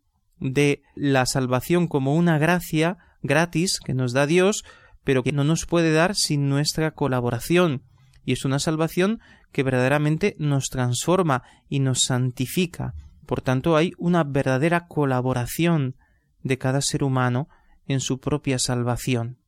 [0.43, 4.65] de la salvación como una gracia gratis que nos da Dios,
[5.05, 7.83] pero que no nos puede dar sin nuestra colaboración.
[8.25, 9.21] Y es una salvación
[9.53, 12.95] que verdaderamente nos transforma y nos santifica.
[13.27, 15.97] Por tanto, hay una verdadera colaboración
[16.43, 17.49] de cada ser humano
[17.87, 19.39] en su propia salvación.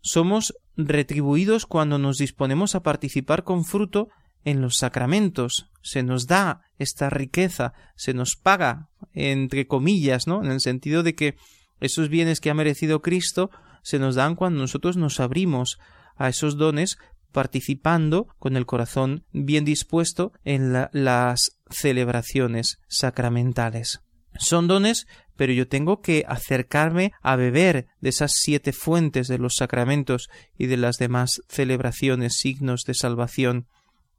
[0.00, 4.08] Somos retribuidos cuando nos disponemos a participar con fruto
[4.44, 10.42] en los sacramentos, se nos da esta riqueza, se nos paga, entre comillas, ¿no?
[10.44, 11.36] En el sentido de que
[11.80, 13.50] esos bienes que ha merecido Cristo
[13.82, 15.78] se nos dan cuando nosotros nos abrimos
[16.16, 16.98] a esos dones
[17.32, 24.00] participando con el corazón bien dispuesto en las celebraciones sacramentales.
[24.38, 29.54] Son dones, pero yo tengo que acercarme a beber de esas siete fuentes de los
[29.56, 30.28] sacramentos
[30.58, 33.66] y de las demás celebraciones, signos de salvación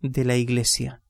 [0.02, 1.02] de la Iglesia.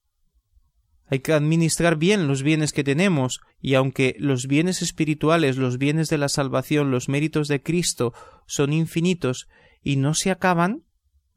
[1.07, 6.07] Hay que administrar bien los bienes que tenemos, y aunque los bienes espirituales, los bienes
[6.07, 8.13] de la salvación, los méritos de Cristo
[8.45, 9.49] son infinitos
[9.83, 10.83] y no se acaban,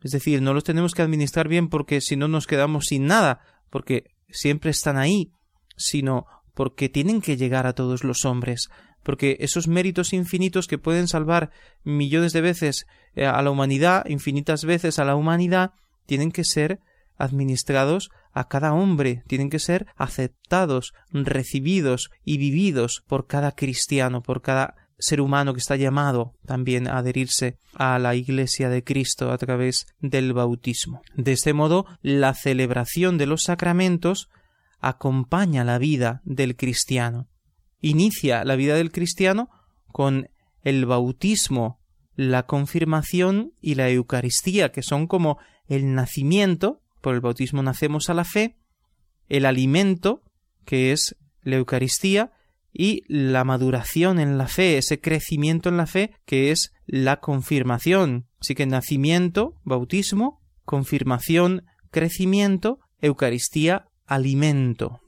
[0.00, 3.40] es decir, no los tenemos que administrar bien porque si no nos quedamos sin nada,
[3.70, 5.32] porque siempre están ahí,
[5.76, 8.68] sino porque tienen que llegar a todos los hombres,
[9.02, 11.50] porque esos méritos infinitos que pueden salvar
[11.82, 12.86] millones de veces
[13.16, 15.72] eh, a la humanidad, infinitas veces a la humanidad,
[16.06, 16.80] tienen que ser
[17.16, 24.42] administrados a cada hombre, tienen que ser aceptados, recibidos y vividos por cada cristiano, por
[24.42, 29.38] cada ser humano que está llamado también a adherirse a la Iglesia de Cristo a
[29.38, 31.02] través del bautismo.
[31.16, 34.28] De este modo, la celebración de los sacramentos
[34.80, 37.28] acompaña la vida del cristiano.
[37.80, 39.50] Inicia la vida del cristiano
[39.92, 40.28] con
[40.62, 41.80] el bautismo,
[42.16, 48.14] la confirmación y la Eucaristía, que son como el nacimiento por el bautismo nacemos a
[48.14, 48.56] la fe,
[49.28, 50.22] el alimento,
[50.64, 52.32] que es la Eucaristía,
[52.72, 58.26] y la maduración en la fe, ese crecimiento en la fe, que es la confirmación.
[58.40, 65.02] Así que nacimiento, bautismo, confirmación, crecimiento, Eucaristía, alimento.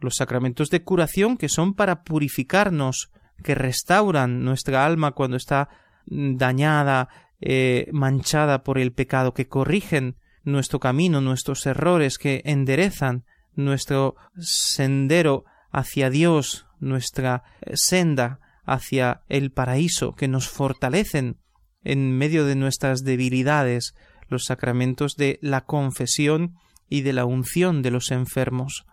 [0.00, 3.10] Los sacramentos de curación que son para purificarnos,
[3.44, 5.68] que restauran nuestra alma cuando está
[6.06, 7.10] dañada,
[7.42, 13.24] eh, manchada por el pecado, que corrigen nuestro camino, nuestros errores, que enderezan
[13.54, 21.38] nuestro sendero hacia Dios, nuestra senda hacia el paraíso, que nos fortalecen
[21.84, 23.94] en medio de nuestras debilidades,
[24.28, 26.54] los sacramentos de la confesión
[26.88, 28.86] y de la unción de los enfermos,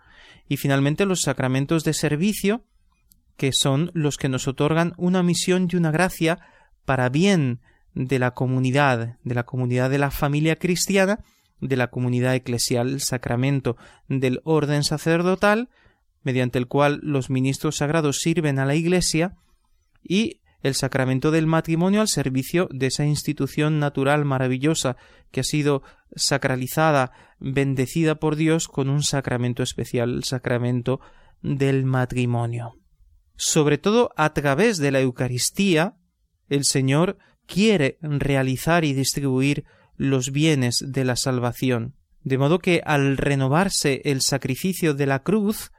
[0.48, 2.66] y finalmente los sacramentos de servicio,
[3.38, 6.40] que son los que nos otorgan una misión y una gracia
[6.86, 7.62] para bien
[7.94, 11.24] de la comunidad, de la comunidad de la familia cristiana,
[11.62, 15.70] de la comunidad eclesial, sacramento del orden sacerdotal,
[16.24, 19.36] mediante el cual los ministros sagrados sirven a la Iglesia,
[20.04, 24.98] y el sacramento del matrimonio al servicio de esa institución natural maravillosa
[25.32, 25.84] que ha sido
[26.16, 31.00] sacralizada, bendecida por Dios con un sacramento especial, el sacramento
[31.42, 32.76] del matrimonio.
[33.36, 35.96] Sobre todo a través de la Eucaristía,
[36.50, 39.64] el Señor quiere realizar y distribuir
[40.00, 41.94] los bienes de la salvación.
[42.24, 45.72] De modo que al renovarse el sacrificio de la cruz,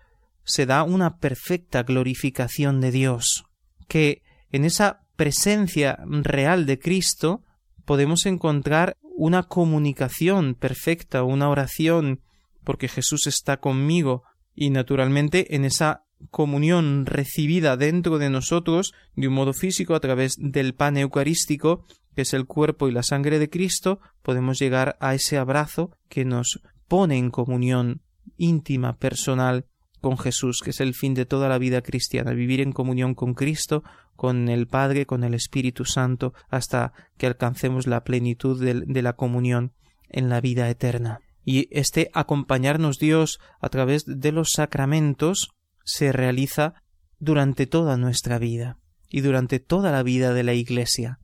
[0.44, 3.44] se da una perfecta glorificación de Dios,
[3.88, 7.42] que en esa presencia real de Cristo
[7.86, 12.20] podemos encontrar una comunicación perfecta, una oración,
[12.62, 19.34] porque Jesús está conmigo, y naturalmente en esa comunión recibida dentro de nosotros de un
[19.34, 23.50] modo físico a través del pan eucarístico, que es el cuerpo y la sangre de
[23.50, 28.02] Cristo, podemos llegar a ese abrazo que nos pone en comunión
[28.36, 29.66] íntima, personal
[30.00, 33.34] con Jesús, que es el fin de toda la vida cristiana, vivir en comunión con
[33.34, 33.84] Cristo,
[34.16, 39.72] con el Padre, con el Espíritu Santo, hasta que alcancemos la plenitud de, la comunión
[40.08, 41.20] en la vida eterna.
[41.44, 45.50] Y este acompañarnos Dios a través de los sacramentos
[45.84, 46.74] se realiza
[47.18, 48.78] durante toda nuestra vida
[49.08, 51.18] y durante toda la vida de la Iglesia,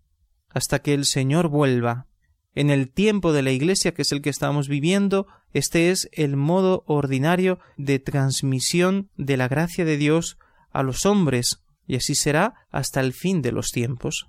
[0.50, 2.06] hasta que el Señor vuelva.
[2.54, 6.36] En el tiempo de la Iglesia, que es el que estamos viviendo, este es el
[6.36, 10.38] modo ordinario de transmisión de la gracia de Dios
[10.70, 14.28] a los hombres, y así será hasta el fin de los tiempos.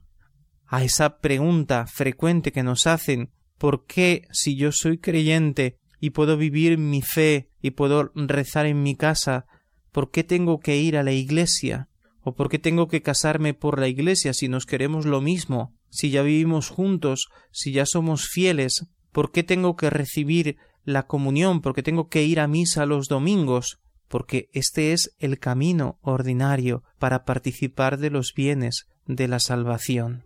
[0.68, 6.38] A esa pregunta frecuente que nos hacen ¿por qué si yo soy creyente y puedo
[6.38, 9.46] vivir mi fe y puedo rezar en mi casa
[9.92, 11.90] ¿Por qué tengo que ir a la iglesia?
[12.22, 15.74] ¿O por qué tengo que casarme por la iglesia si nos queremos lo mismo?
[15.90, 21.62] Si ya vivimos juntos, si ya somos fieles, ¿por qué tengo que recibir la comunión?
[21.62, 23.80] ¿Por qué tengo que ir a misa los domingos?
[24.08, 30.26] Porque este es el camino ordinario para participar de los bienes de la salvación.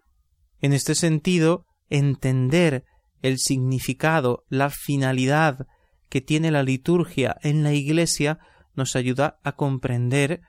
[0.59, 2.85] En este sentido, entender
[3.21, 5.67] el significado, la finalidad
[6.09, 8.39] que tiene la liturgia en la Iglesia
[8.75, 10.41] nos ayuda a comprender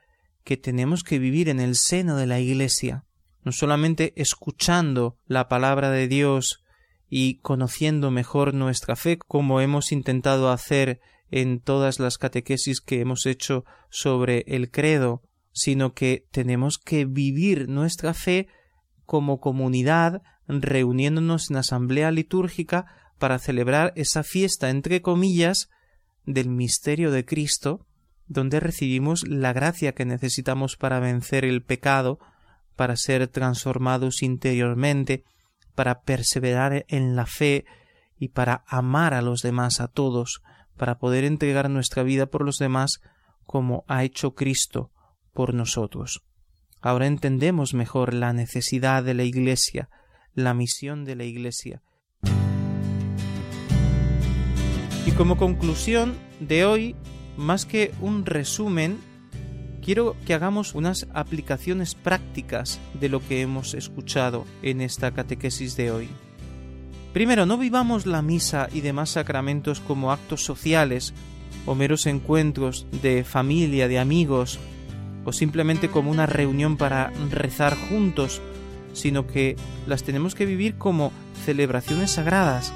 [0.43, 3.05] que tenemos que vivir en el seno de la Iglesia,
[3.43, 6.63] no solamente escuchando la palabra de Dios
[7.09, 10.99] y conociendo mejor nuestra fe, como hemos intentado hacer
[11.29, 15.21] en todas las catequesis que hemos hecho sobre el credo,
[15.51, 18.47] sino que tenemos que vivir nuestra fe
[19.05, 22.85] como comunidad, reuniéndonos en asamblea litúrgica
[23.19, 25.69] para celebrar esa fiesta, entre comillas,
[26.25, 27.85] del misterio de Cristo,
[28.27, 32.19] donde recibimos la gracia que necesitamos para vencer el pecado,
[32.75, 35.23] para ser transformados interiormente,
[35.75, 37.65] para perseverar en la fe
[38.17, 40.41] y para amar a los demás, a todos,
[40.77, 43.01] para poder entregar nuestra vida por los demás
[43.45, 44.91] como ha hecho Cristo
[45.33, 46.23] por nosotros.
[46.81, 49.89] Ahora entendemos mejor la necesidad de la Iglesia,
[50.33, 51.81] la misión de la Iglesia.
[55.05, 56.95] Y como conclusión de hoy
[57.37, 58.97] más que un resumen,
[59.83, 65.91] quiero que hagamos unas aplicaciones prácticas de lo que hemos escuchado en esta catequesis de
[65.91, 66.09] hoy.
[67.13, 71.13] Primero, no vivamos la misa y demás sacramentos como actos sociales
[71.65, 74.59] o meros encuentros de familia, de amigos,
[75.25, 78.41] o simplemente como una reunión para rezar juntos,
[78.93, 79.55] sino que
[79.87, 81.11] las tenemos que vivir como
[81.45, 82.73] celebraciones sagradas,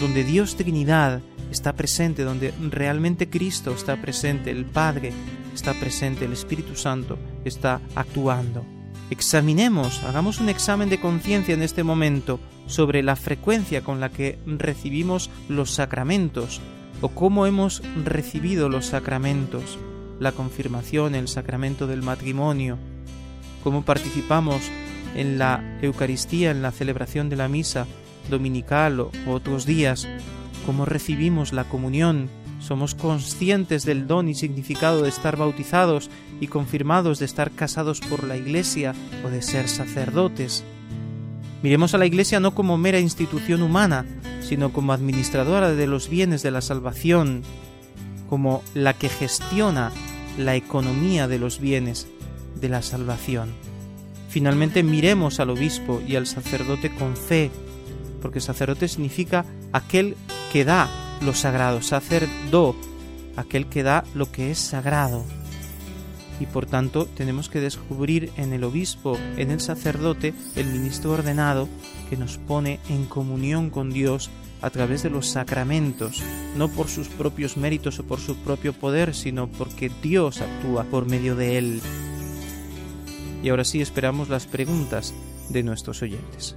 [0.00, 5.12] donde Dios Trinidad está presente, donde realmente Cristo está presente, el Padre
[5.54, 8.64] está presente, el Espíritu Santo está actuando.
[9.10, 14.38] Examinemos, hagamos un examen de conciencia en este momento sobre la frecuencia con la que
[14.46, 16.60] recibimos los sacramentos
[17.00, 19.78] o cómo hemos recibido los sacramentos,
[20.20, 22.78] la confirmación, el sacramento del matrimonio,
[23.62, 24.62] cómo participamos
[25.14, 27.86] en la Eucaristía, en la celebración de la misa
[28.28, 30.06] dominical o otros días,
[30.68, 32.28] cómo recibimos la comunión,
[32.60, 36.10] somos conscientes del don y significado de estar bautizados
[36.42, 38.94] y confirmados de estar casados por la Iglesia
[39.24, 40.64] o de ser sacerdotes.
[41.62, 44.04] Miremos a la Iglesia no como mera institución humana,
[44.42, 47.40] sino como administradora de los bienes de la salvación,
[48.28, 49.90] como la que gestiona
[50.36, 52.08] la economía de los bienes
[52.60, 53.54] de la salvación.
[54.28, 57.50] Finalmente miremos al obispo y al sacerdote con fe,
[58.20, 60.14] porque sacerdote significa aquel
[60.52, 60.88] que da
[61.20, 62.74] lo sagrado, sacerdo,
[63.36, 65.24] aquel que da lo que es sagrado.
[66.40, 71.68] Y por tanto tenemos que descubrir en el obispo, en el sacerdote, el ministro ordenado
[72.08, 74.30] que nos pone en comunión con Dios
[74.60, 76.22] a través de los sacramentos,
[76.56, 81.06] no por sus propios méritos o por su propio poder, sino porque Dios actúa por
[81.06, 81.80] medio de él.
[83.42, 85.14] Y ahora sí esperamos las preguntas
[85.48, 86.56] de nuestros oyentes.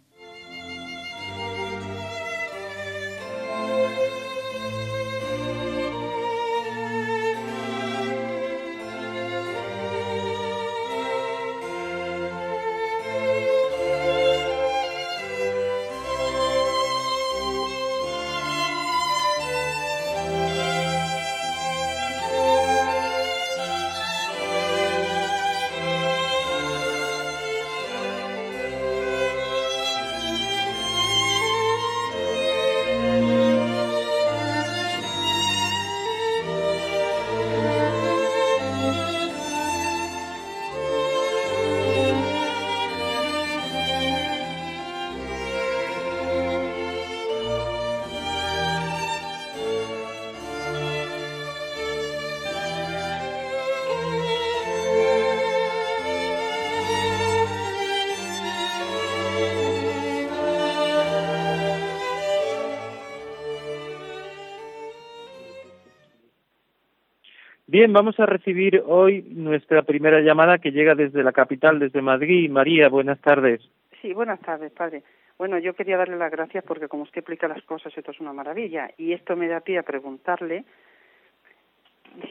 [67.81, 72.47] Bien, vamos a recibir hoy nuestra primera llamada que llega desde la capital, desde Madrid.
[72.47, 73.59] María, buenas tardes.
[74.03, 75.01] Sí, buenas tardes, padre.
[75.39, 78.33] Bueno, yo quería darle las gracias porque como usted explica las cosas, esto es una
[78.33, 78.91] maravilla.
[78.99, 80.63] Y esto me da pie a preguntarle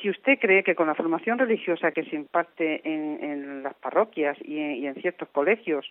[0.01, 4.87] si usted cree que con la formación religiosa que se imparte en, las parroquias y
[4.87, 5.85] en ciertos colegios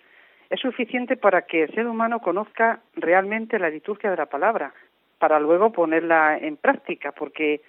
[0.49, 4.73] es suficiente para que el ser humano conozca realmente la liturgia de la palabra,
[5.17, 7.59] para luego ponerla en práctica, porque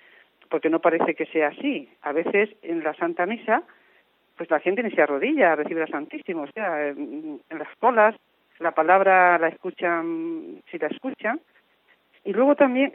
[0.51, 1.88] porque no parece que sea así.
[2.03, 3.62] A veces en la Santa Misa,
[4.36, 8.14] pues la gente ni se arrodilla a recibir al Santísimo, o sea, en, las colas
[8.59, 11.40] la palabra la escuchan, si la escuchan,
[12.24, 12.92] y luego también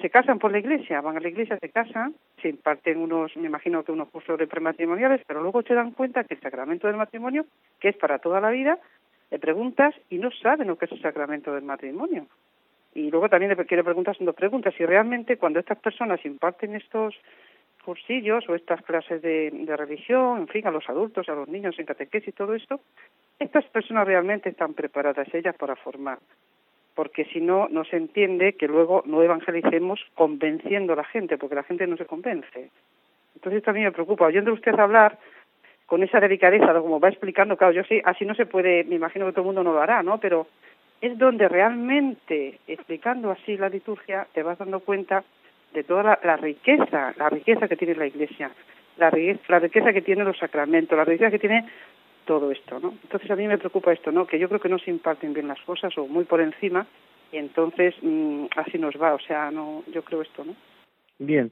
[0.00, 3.48] se casan por la iglesia, van a la iglesia, se casan, se imparten unos, me
[3.48, 6.96] imagino que unos cursos de prematrimoniales, pero luego se dan cuenta que el sacramento del
[6.96, 7.44] matrimonio,
[7.80, 8.78] que es para toda la vida,
[9.32, 12.26] le preguntas y no saben lo que es el sacramento del matrimonio.
[12.94, 16.74] Y luego también le quiero preguntar, son dos preguntas, si realmente cuando estas personas imparten
[16.74, 17.14] estos
[17.84, 21.86] cursillos o estas clases de, religión, en fin, a los adultos, a los niños en
[21.86, 22.80] catequesis y todo esto,
[23.38, 26.18] estas personas realmente están preparadas ellas para formar.
[26.94, 31.54] Porque si no, no se entiende que luego no evangelicemos convenciendo a la gente, porque
[31.54, 32.70] la gente no se convence.
[33.34, 35.18] Entonces también me preocupa, oyendo usted hablar
[35.86, 39.26] con esa delicadeza, como va explicando, claro, yo sí, así no se puede, me imagino
[39.26, 40.18] que todo el mundo no lo hará, ¿no?
[40.18, 40.46] Pero
[41.00, 45.24] es donde realmente, explicando así la liturgia, te vas dando cuenta
[45.72, 48.50] de toda la, riqueza, la riqueza que tiene la Iglesia,
[48.96, 49.10] la,
[49.48, 51.66] la riqueza que tiene los sacramentos, la riqueza que tiene
[52.24, 52.94] todo esto, ¿no?
[53.02, 54.26] Entonces a mí me preocupa esto, ¿no?
[54.26, 56.86] Que yo creo que no se imparten bien las cosas o muy por encima
[57.32, 60.54] y entonces mm, así nos va, o sea, no, yo creo esto, ¿no?
[61.18, 61.50] Bien,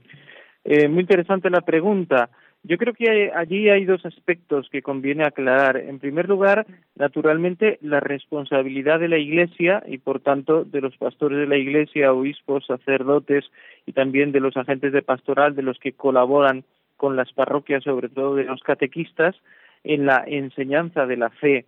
[0.64, 2.28] eh, muy interesante la pregunta.
[2.64, 5.76] Yo creo que allí hay dos aspectos que conviene aclarar.
[5.76, 11.38] En primer lugar, naturalmente, la responsabilidad de la Iglesia y, por tanto, de los pastores
[11.38, 13.44] de la Iglesia, obispos, sacerdotes
[13.86, 16.64] y también de los agentes de pastoral, de los que colaboran
[16.96, 19.36] con las parroquias, sobre todo de los catequistas,
[19.84, 21.64] en la enseñanza de la fe.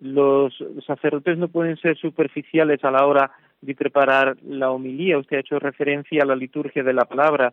[0.00, 0.54] Los
[0.86, 5.18] sacerdotes no pueden ser superficiales a la hora de preparar la homilía.
[5.18, 7.52] Usted ha hecho referencia a la liturgia de la palabra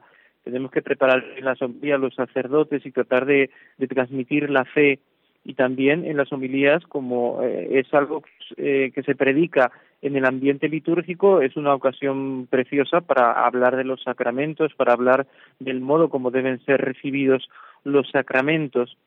[0.50, 3.50] tenemos que preparar en la homilías a los sacerdotes y tratar de,
[3.88, 5.00] transmitir la fe.
[5.46, 8.24] Y también en las homilías como eh, es algo
[8.58, 9.72] eh, que se predica
[10.02, 15.28] en el ambiente litúrgico es una ocasión preciosa para hablar de los sacramentos para hablar
[15.60, 17.50] del modo como deben ser recibidos
[17.84, 18.98] los sacramentos.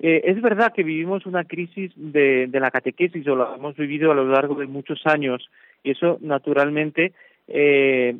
[0.00, 4.10] Eh, es verdad que vivimos una crisis de, de la catequesis o la hemos vivido
[4.10, 5.48] a lo largo de muchos años
[5.84, 7.12] y eso naturalmente
[7.46, 8.16] eh,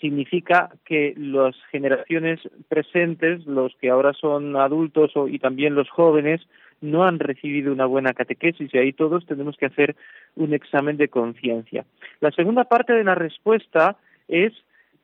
[0.00, 6.40] significa que las generaciones presentes, los que ahora son adultos y también los jóvenes,
[6.80, 9.96] no han recibido una buena catequesis y ahí todos tenemos que hacer
[10.34, 11.84] un examen de conciencia.
[12.20, 13.96] La segunda parte de la respuesta
[14.28, 14.52] es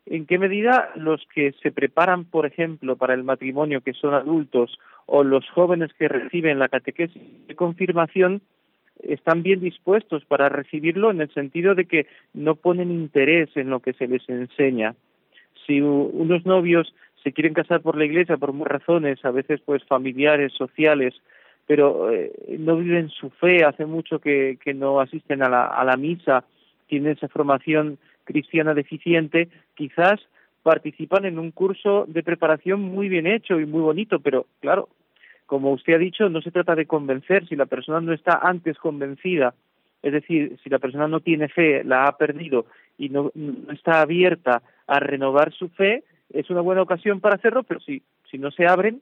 [0.06, 4.78] en qué medida los que se preparan, por ejemplo, para el matrimonio, que son adultos,
[5.04, 8.40] o los jóvenes que reciben la catequesis de confirmación,
[9.02, 13.80] están bien dispuestos para recibirlo en el sentido de que no ponen interés en lo
[13.80, 14.94] que se les enseña.
[15.66, 19.82] Si unos novios se quieren casar por la iglesia por muchas razones, a veces pues
[19.84, 21.14] familiares, sociales,
[21.66, 25.84] pero eh, no viven su fe, hace mucho que, que no asisten a la, a
[25.84, 26.44] la misa,
[26.86, 30.20] tienen esa formación cristiana deficiente, quizás
[30.62, 34.88] participan en un curso de preparación muy bien hecho y muy bonito, pero claro,
[35.46, 38.78] como usted ha dicho, no se trata de convencer, si la persona no está antes
[38.78, 39.54] convencida,
[40.02, 42.66] es decir, si la persona no tiene fe, la ha perdido
[42.98, 43.32] y no,
[43.72, 48.38] está abierta a renovar su fe, es una buena ocasión para hacerlo, pero si, si
[48.38, 49.00] no se abren,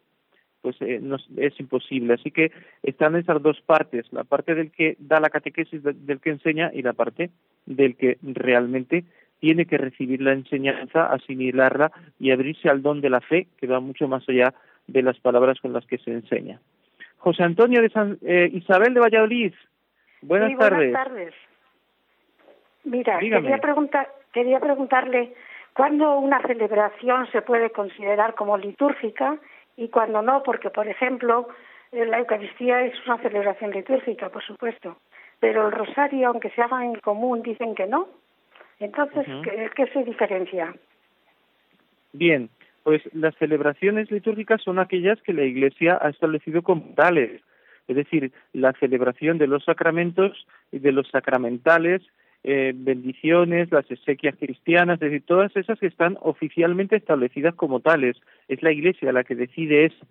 [0.60, 1.00] pues eh,
[1.36, 2.14] es imposible.
[2.14, 6.30] Así que están esas dos partes, la parte del que da la catequesis, del que
[6.30, 7.30] enseña, y la parte
[7.66, 9.04] del que realmente
[9.40, 13.78] tiene que recibir la enseñanza, asimilarla y abrirse al don de la fe, que va
[13.80, 14.54] mucho más allá
[14.86, 16.60] de las palabras con las que se enseña.
[17.18, 19.54] José Antonio de San, eh, Isabel de Valladolid,
[20.22, 20.92] buenas tardes.
[20.92, 21.34] Buenas tardes.
[22.84, 25.34] Mira, quería, preguntar, quería preguntarle
[25.74, 29.38] cuándo una celebración se puede considerar como litúrgica
[29.76, 31.48] y cuándo no, porque, por ejemplo,
[31.92, 34.98] eh, la Eucaristía es una celebración litúrgica, por supuesto,
[35.40, 38.08] pero el rosario, aunque se haga en común, dicen que no.
[38.80, 39.26] Entonces,
[39.74, 40.74] ¿qué, se diferencia?
[42.12, 42.50] Bien,
[42.84, 47.40] pues las celebraciones litúrgicas son aquellas que la Iglesia ha establecido como tales,
[47.88, 52.02] es decir, la celebración de los sacramentos y de los sacramentales,
[52.44, 58.16] eh, bendiciones, las exequias cristianas, es decir, todas esas que están oficialmente establecidas como tales.
[58.48, 60.06] Es la Iglesia la que decide eso.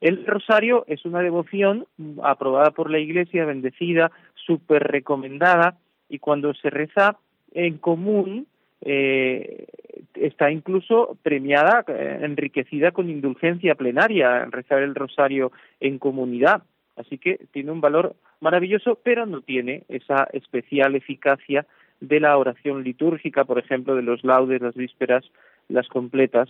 [0.00, 1.86] El rosario es una devoción
[2.22, 5.76] aprobada por la Iglesia, bendecida, súper recomendada,
[6.08, 7.16] y cuando se reza
[7.52, 8.46] en común
[8.82, 9.66] eh,
[10.14, 16.62] está incluso premiada, eh, enriquecida con indulgencia plenaria, rezar el rosario en comunidad.
[16.96, 21.66] Así que tiene un valor maravilloso, pero no tiene esa especial eficacia
[22.00, 25.24] de la oración litúrgica, por ejemplo, de los laudes, las vísperas,
[25.68, 26.48] las completas,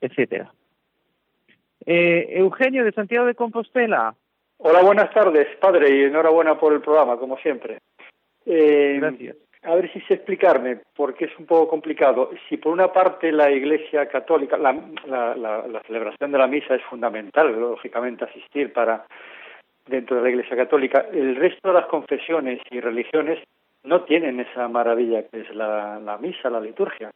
[0.00, 0.52] etcétera.
[1.86, 4.14] Eh, Eugenio de Santiago de Compostela.
[4.58, 7.78] Hola, buenas tardes, padre, y enhorabuena por el programa, como siempre.
[8.44, 9.36] Gracias
[9.68, 12.30] a ver si sé explicarme, porque es un poco complicado.
[12.48, 14.72] Si por una parte la Iglesia Católica, la,
[15.06, 19.04] la, celebración de la misa es fundamental, lógicamente asistir para
[19.86, 23.38] dentro de la Iglesia Católica, el resto de las confesiones y religiones
[23.84, 27.10] no tienen esa maravilla que es la, la misa, la liturgia.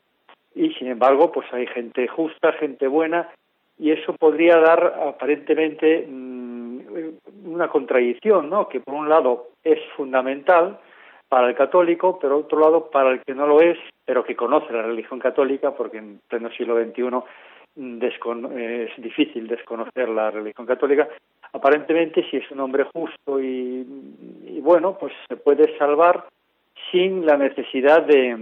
[0.54, 3.30] Y sin embargo, pues hay gente justa, gente buena,
[3.78, 6.72] y eso podría dar aparentemente mm,
[7.46, 8.68] una contradicción, ¿no?
[8.68, 10.78] Que por un lado es fundamental,
[11.32, 14.70] para el católico, pero otro lado para el que no lo es, pero que conoce
[14.70, 17.04] la religión católica, porque en pleno siglo XXI
[17.76, 18.02] mm,
[18.54, 21.08] es difícil desconocer la religión católica.
[21.54, 23.82] Aparentemente, si es un hombre justo y,
[24.60, 26.26] bueno, pues se puede salvar
[26.90, 28.36] sin la necesidad de,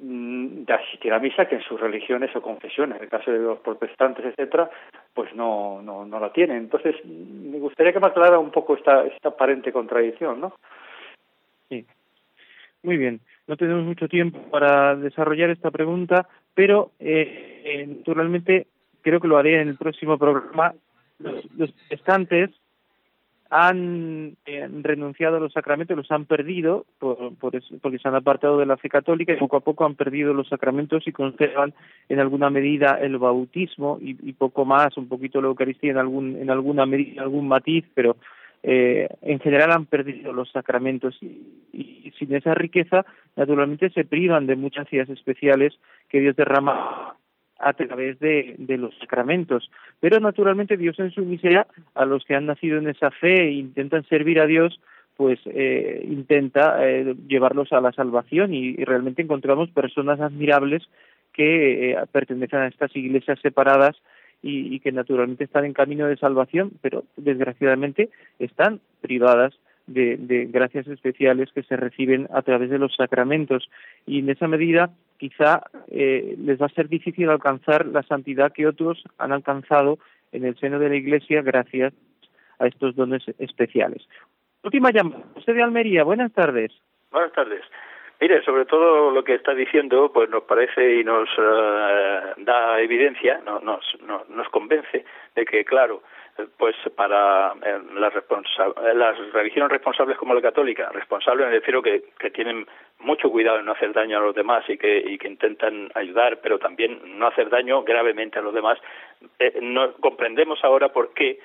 [0.00, 3.60] mm, asistir a misa, que en sus religiones o confesiones, en el caso de los
[3.60, 4.68] protestantes, etcétera,
[5.14, 6.56] pues no, no, no la tienen.
[6.56, 10.54] Entonces, me gustaría que me aclarara un poco esta, esta aparente contradicción, ¿no?
[11.68, 11.86] Sí.
[12.86, 18.68] Muy bien, no tenemos mucho tiempo para desarrollar esta pregunta, pero eh, eh, naturalmente
[19.02, 20.72] creo que lo haré en el próximo programa.
[21.18, 22.50] Los, estantes
[23.50, 28.58] han eh, renunciado a los sacramentos, los han perdido por, por porque se han apartado
[28.58, 31.74] de la fe católica y poco a poco han perdido los sacramentos y conservan
[32.08, 36.36] en alguna medida el bautismo y, y poco más, un poquito la Eucaristía en algún
[36.36, 38.16] en alguna medida, algún matiz, pero
[38.62, 43.04] eh, en general han perdido los sacramentos y, sin esa riqueza,
[43.36, 45.74] naturalmente se privan de muchas ideas especiales
[46.08, 47.16] que Dios derrama
[47.58, 49.70] a través de, los sacramentos.
[50.00, 53.52] Pero naturalmente Dios en su miseria, a los que han nacido en esa fe e
[53.52, 54.80] intentan servir a Dios,
[55.16, 60.82] pues eh, intenta eh, llevarlos a la salvación y, realmente encontramos personas admirables
[61.32, 63.96] que eh, pertenecen a estas iglesias separadas
[64.46, 69.54] y, que naturalmente están en camino de salvación, pero desgraciadamente están privadas
[69.86, 73.68] de, gracias especiales que se reciben a través de los sacramentos
[74.04, 78.66] y en esa medida quizá eh, les va a ser difícil alcanzar la santidad que
[78.66, 79.98] otros han alcanzado
[80.32, 81.94] en el seno de la Iglesia gracias
[82.58, 84.06] a estos dones especiales.
[84.62, 85.24] Última llamada.
[85.36, 86.02] Usted de Almería.
[86.02, 86.72] Buenas tardes.
[87.12, 87.62] Buenas tardes.
[88.18, 93.40] Mire, sobre todo lo que está diciendo, pues nos parece y nos eh, da evidencia,
[93.44, 93.84] no, nos,
[94.28, 95.04] nos convence
[95.34, 96.02] de que, claro,
[96.58, 98.12] pues para eh, las,
[98.94, 102.66] las religiones responsables como la católica, responsables me refiero que, tienen
[102.98, 106.40] mucho cuidado en no hacer daño a los demás y que, y que intentan ayudar,
[106.42, 108.78] pero también no hacer daño gravemente a los demás,
[109.38, 111.38] eh, no, comprendemos ahora por qué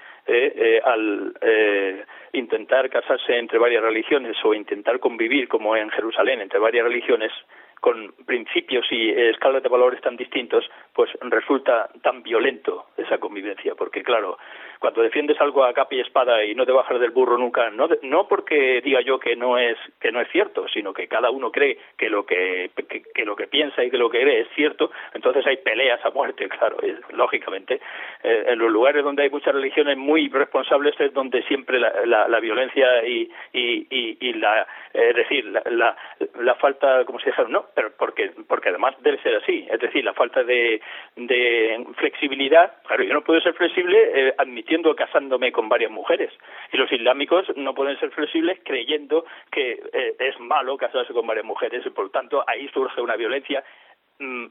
[0.84, 6.86] al eh, intentar casarse entre varias religiones o intentar convivir como en Jerusalén entre varias
[6.86, 7.32] religiones
[7.82, 10.63] con principios y escalas de valores tan distintos,
[10.93, 14.38] pues resulta tan violento esa convivencia, porque claro,
[14.82, 17.88] cuando defiendes algo a capa y espada y no te bajas del burro nunca, no,
[18.01, 21.51] no porque diga yo que no es que no es cierto, sino que cada uno
[21.51, 22.71] cree que lo que,
[23.13, 26.09] que, lo que piensa y que lo que cree es cierto, entonces hay peleas a
[26.09, 26.77] muerte, claro,
[27.11, 27.79] lógicamente.
[28.23, 32.39] Eh, en los lugares donde hay muchas religiones muy responsables es donde siempre la, la,
[32.39, 35.95] violencia y, y, y, la, es decir, la,
[36.39, 37.43] la, falta, como se dice?
[37.49, 40.82] No, pero porque, porque además debe ser así, es decir, la falta de,
[41.17, 44.34] de flexibilidad, claro, yo no puedo ser flexible eh,
[44.72, 46.32] admitiendo casándome con varias mujeres,
[46.72, 51.45] y los islámicos no pueden ser flexibles creyendo que eh, es malo casarse con varias
[51.45, 53.63] mujeres, y por tanto ahí surge una violencia
[54.22, 54.45] Mm,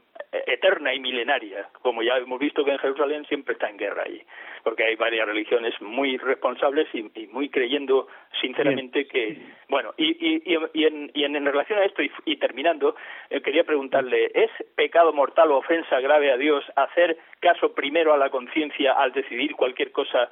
[0.47, 4.21] eterna y milenaria, como ya hemos visto que en Jerusalén siempre está en guerra allí,
[4.65, 8.07] porque hay varias religiones muy responsables y, muy creyendo
[8.41, 9.37] sinceramente que,
[9.69, 10.43] bueno, y, y,
[10.73, 12.97] y, en, y en, relación a esto y, terminando,
[13.29, 18.17] eh, quería preguntarle, ¿es pecado mortal o ofensa grave a Dios hacer caso primero a
[18.17, 20.29] la conciencia al decidir cualquier cosa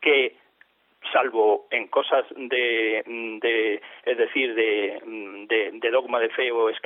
[0.00, 0.36] que
[1.12, 3.02] salvo en cosas de,
[3.42, 5.00] de es decir, de,
[5.48, 6.78] de, de dogma de fe o es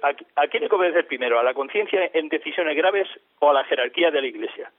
[0.00, 1.38] cátedra, ¿a, quién hay que obedecer primero?
[1.38, 4.70] ¿A la conciencia en decisiones graves o a la jerarquía de la Iglesia?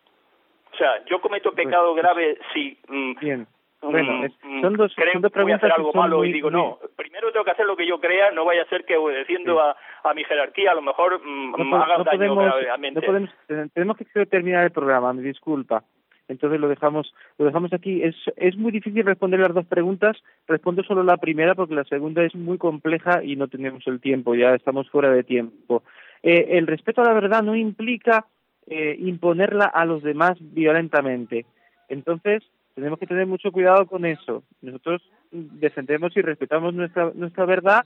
[0.74, 2.78] O sea, yo cometo pues, pecado pues, grave si...
[2.88, 3.48] Mm, bien.
[3.82, 6.78] Mm, bueno, mm, son dos, creo que voy a hacer algo malo y digo, no,
[6.96, 9.76] primero tengo que hacer lo que yo crea, no vaya a ser que obedeciendo a,
[10.04, 13.00] a, mi jerarquía a lo mejor haga daño podemos, gravemente.
[13.00, 13.30] No podemos,
[13.74, 15.84] tenemos que terminar el programa, me disculpa
[16.32, 18.02] entonces lo dejamos lo dejamos aquí.
[18.04, 20.18] Es muy difícil responder las dos preguntas.
[20.48, 24.34] Respondo solo la primera porque la segunda es muy compleja y no tenemos el tiempo
[24.34, 25.84] ya estamos fuera de tiempo.
[26.24, 28.26] Eh, el respeto a la verdad no implica
[28.68, 31.46] eh, imponerla a los demás violentamente.
[31.90, 32.44] Entonces
[32.76, 34.44] tenemos que tener mucho cuidado con eso.
[34.62, 35.02] Nosotros
[35.32, 37.86] defendemos y respetamos nuestra nuestra verdad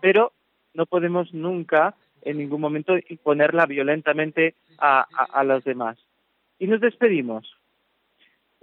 [0.00, 0.32] pero
[0.74, 5.98] no podemos nunca en ningún momento imponerla violentamente a, a los demás.
[6.58, 7.59] Y nos despedimos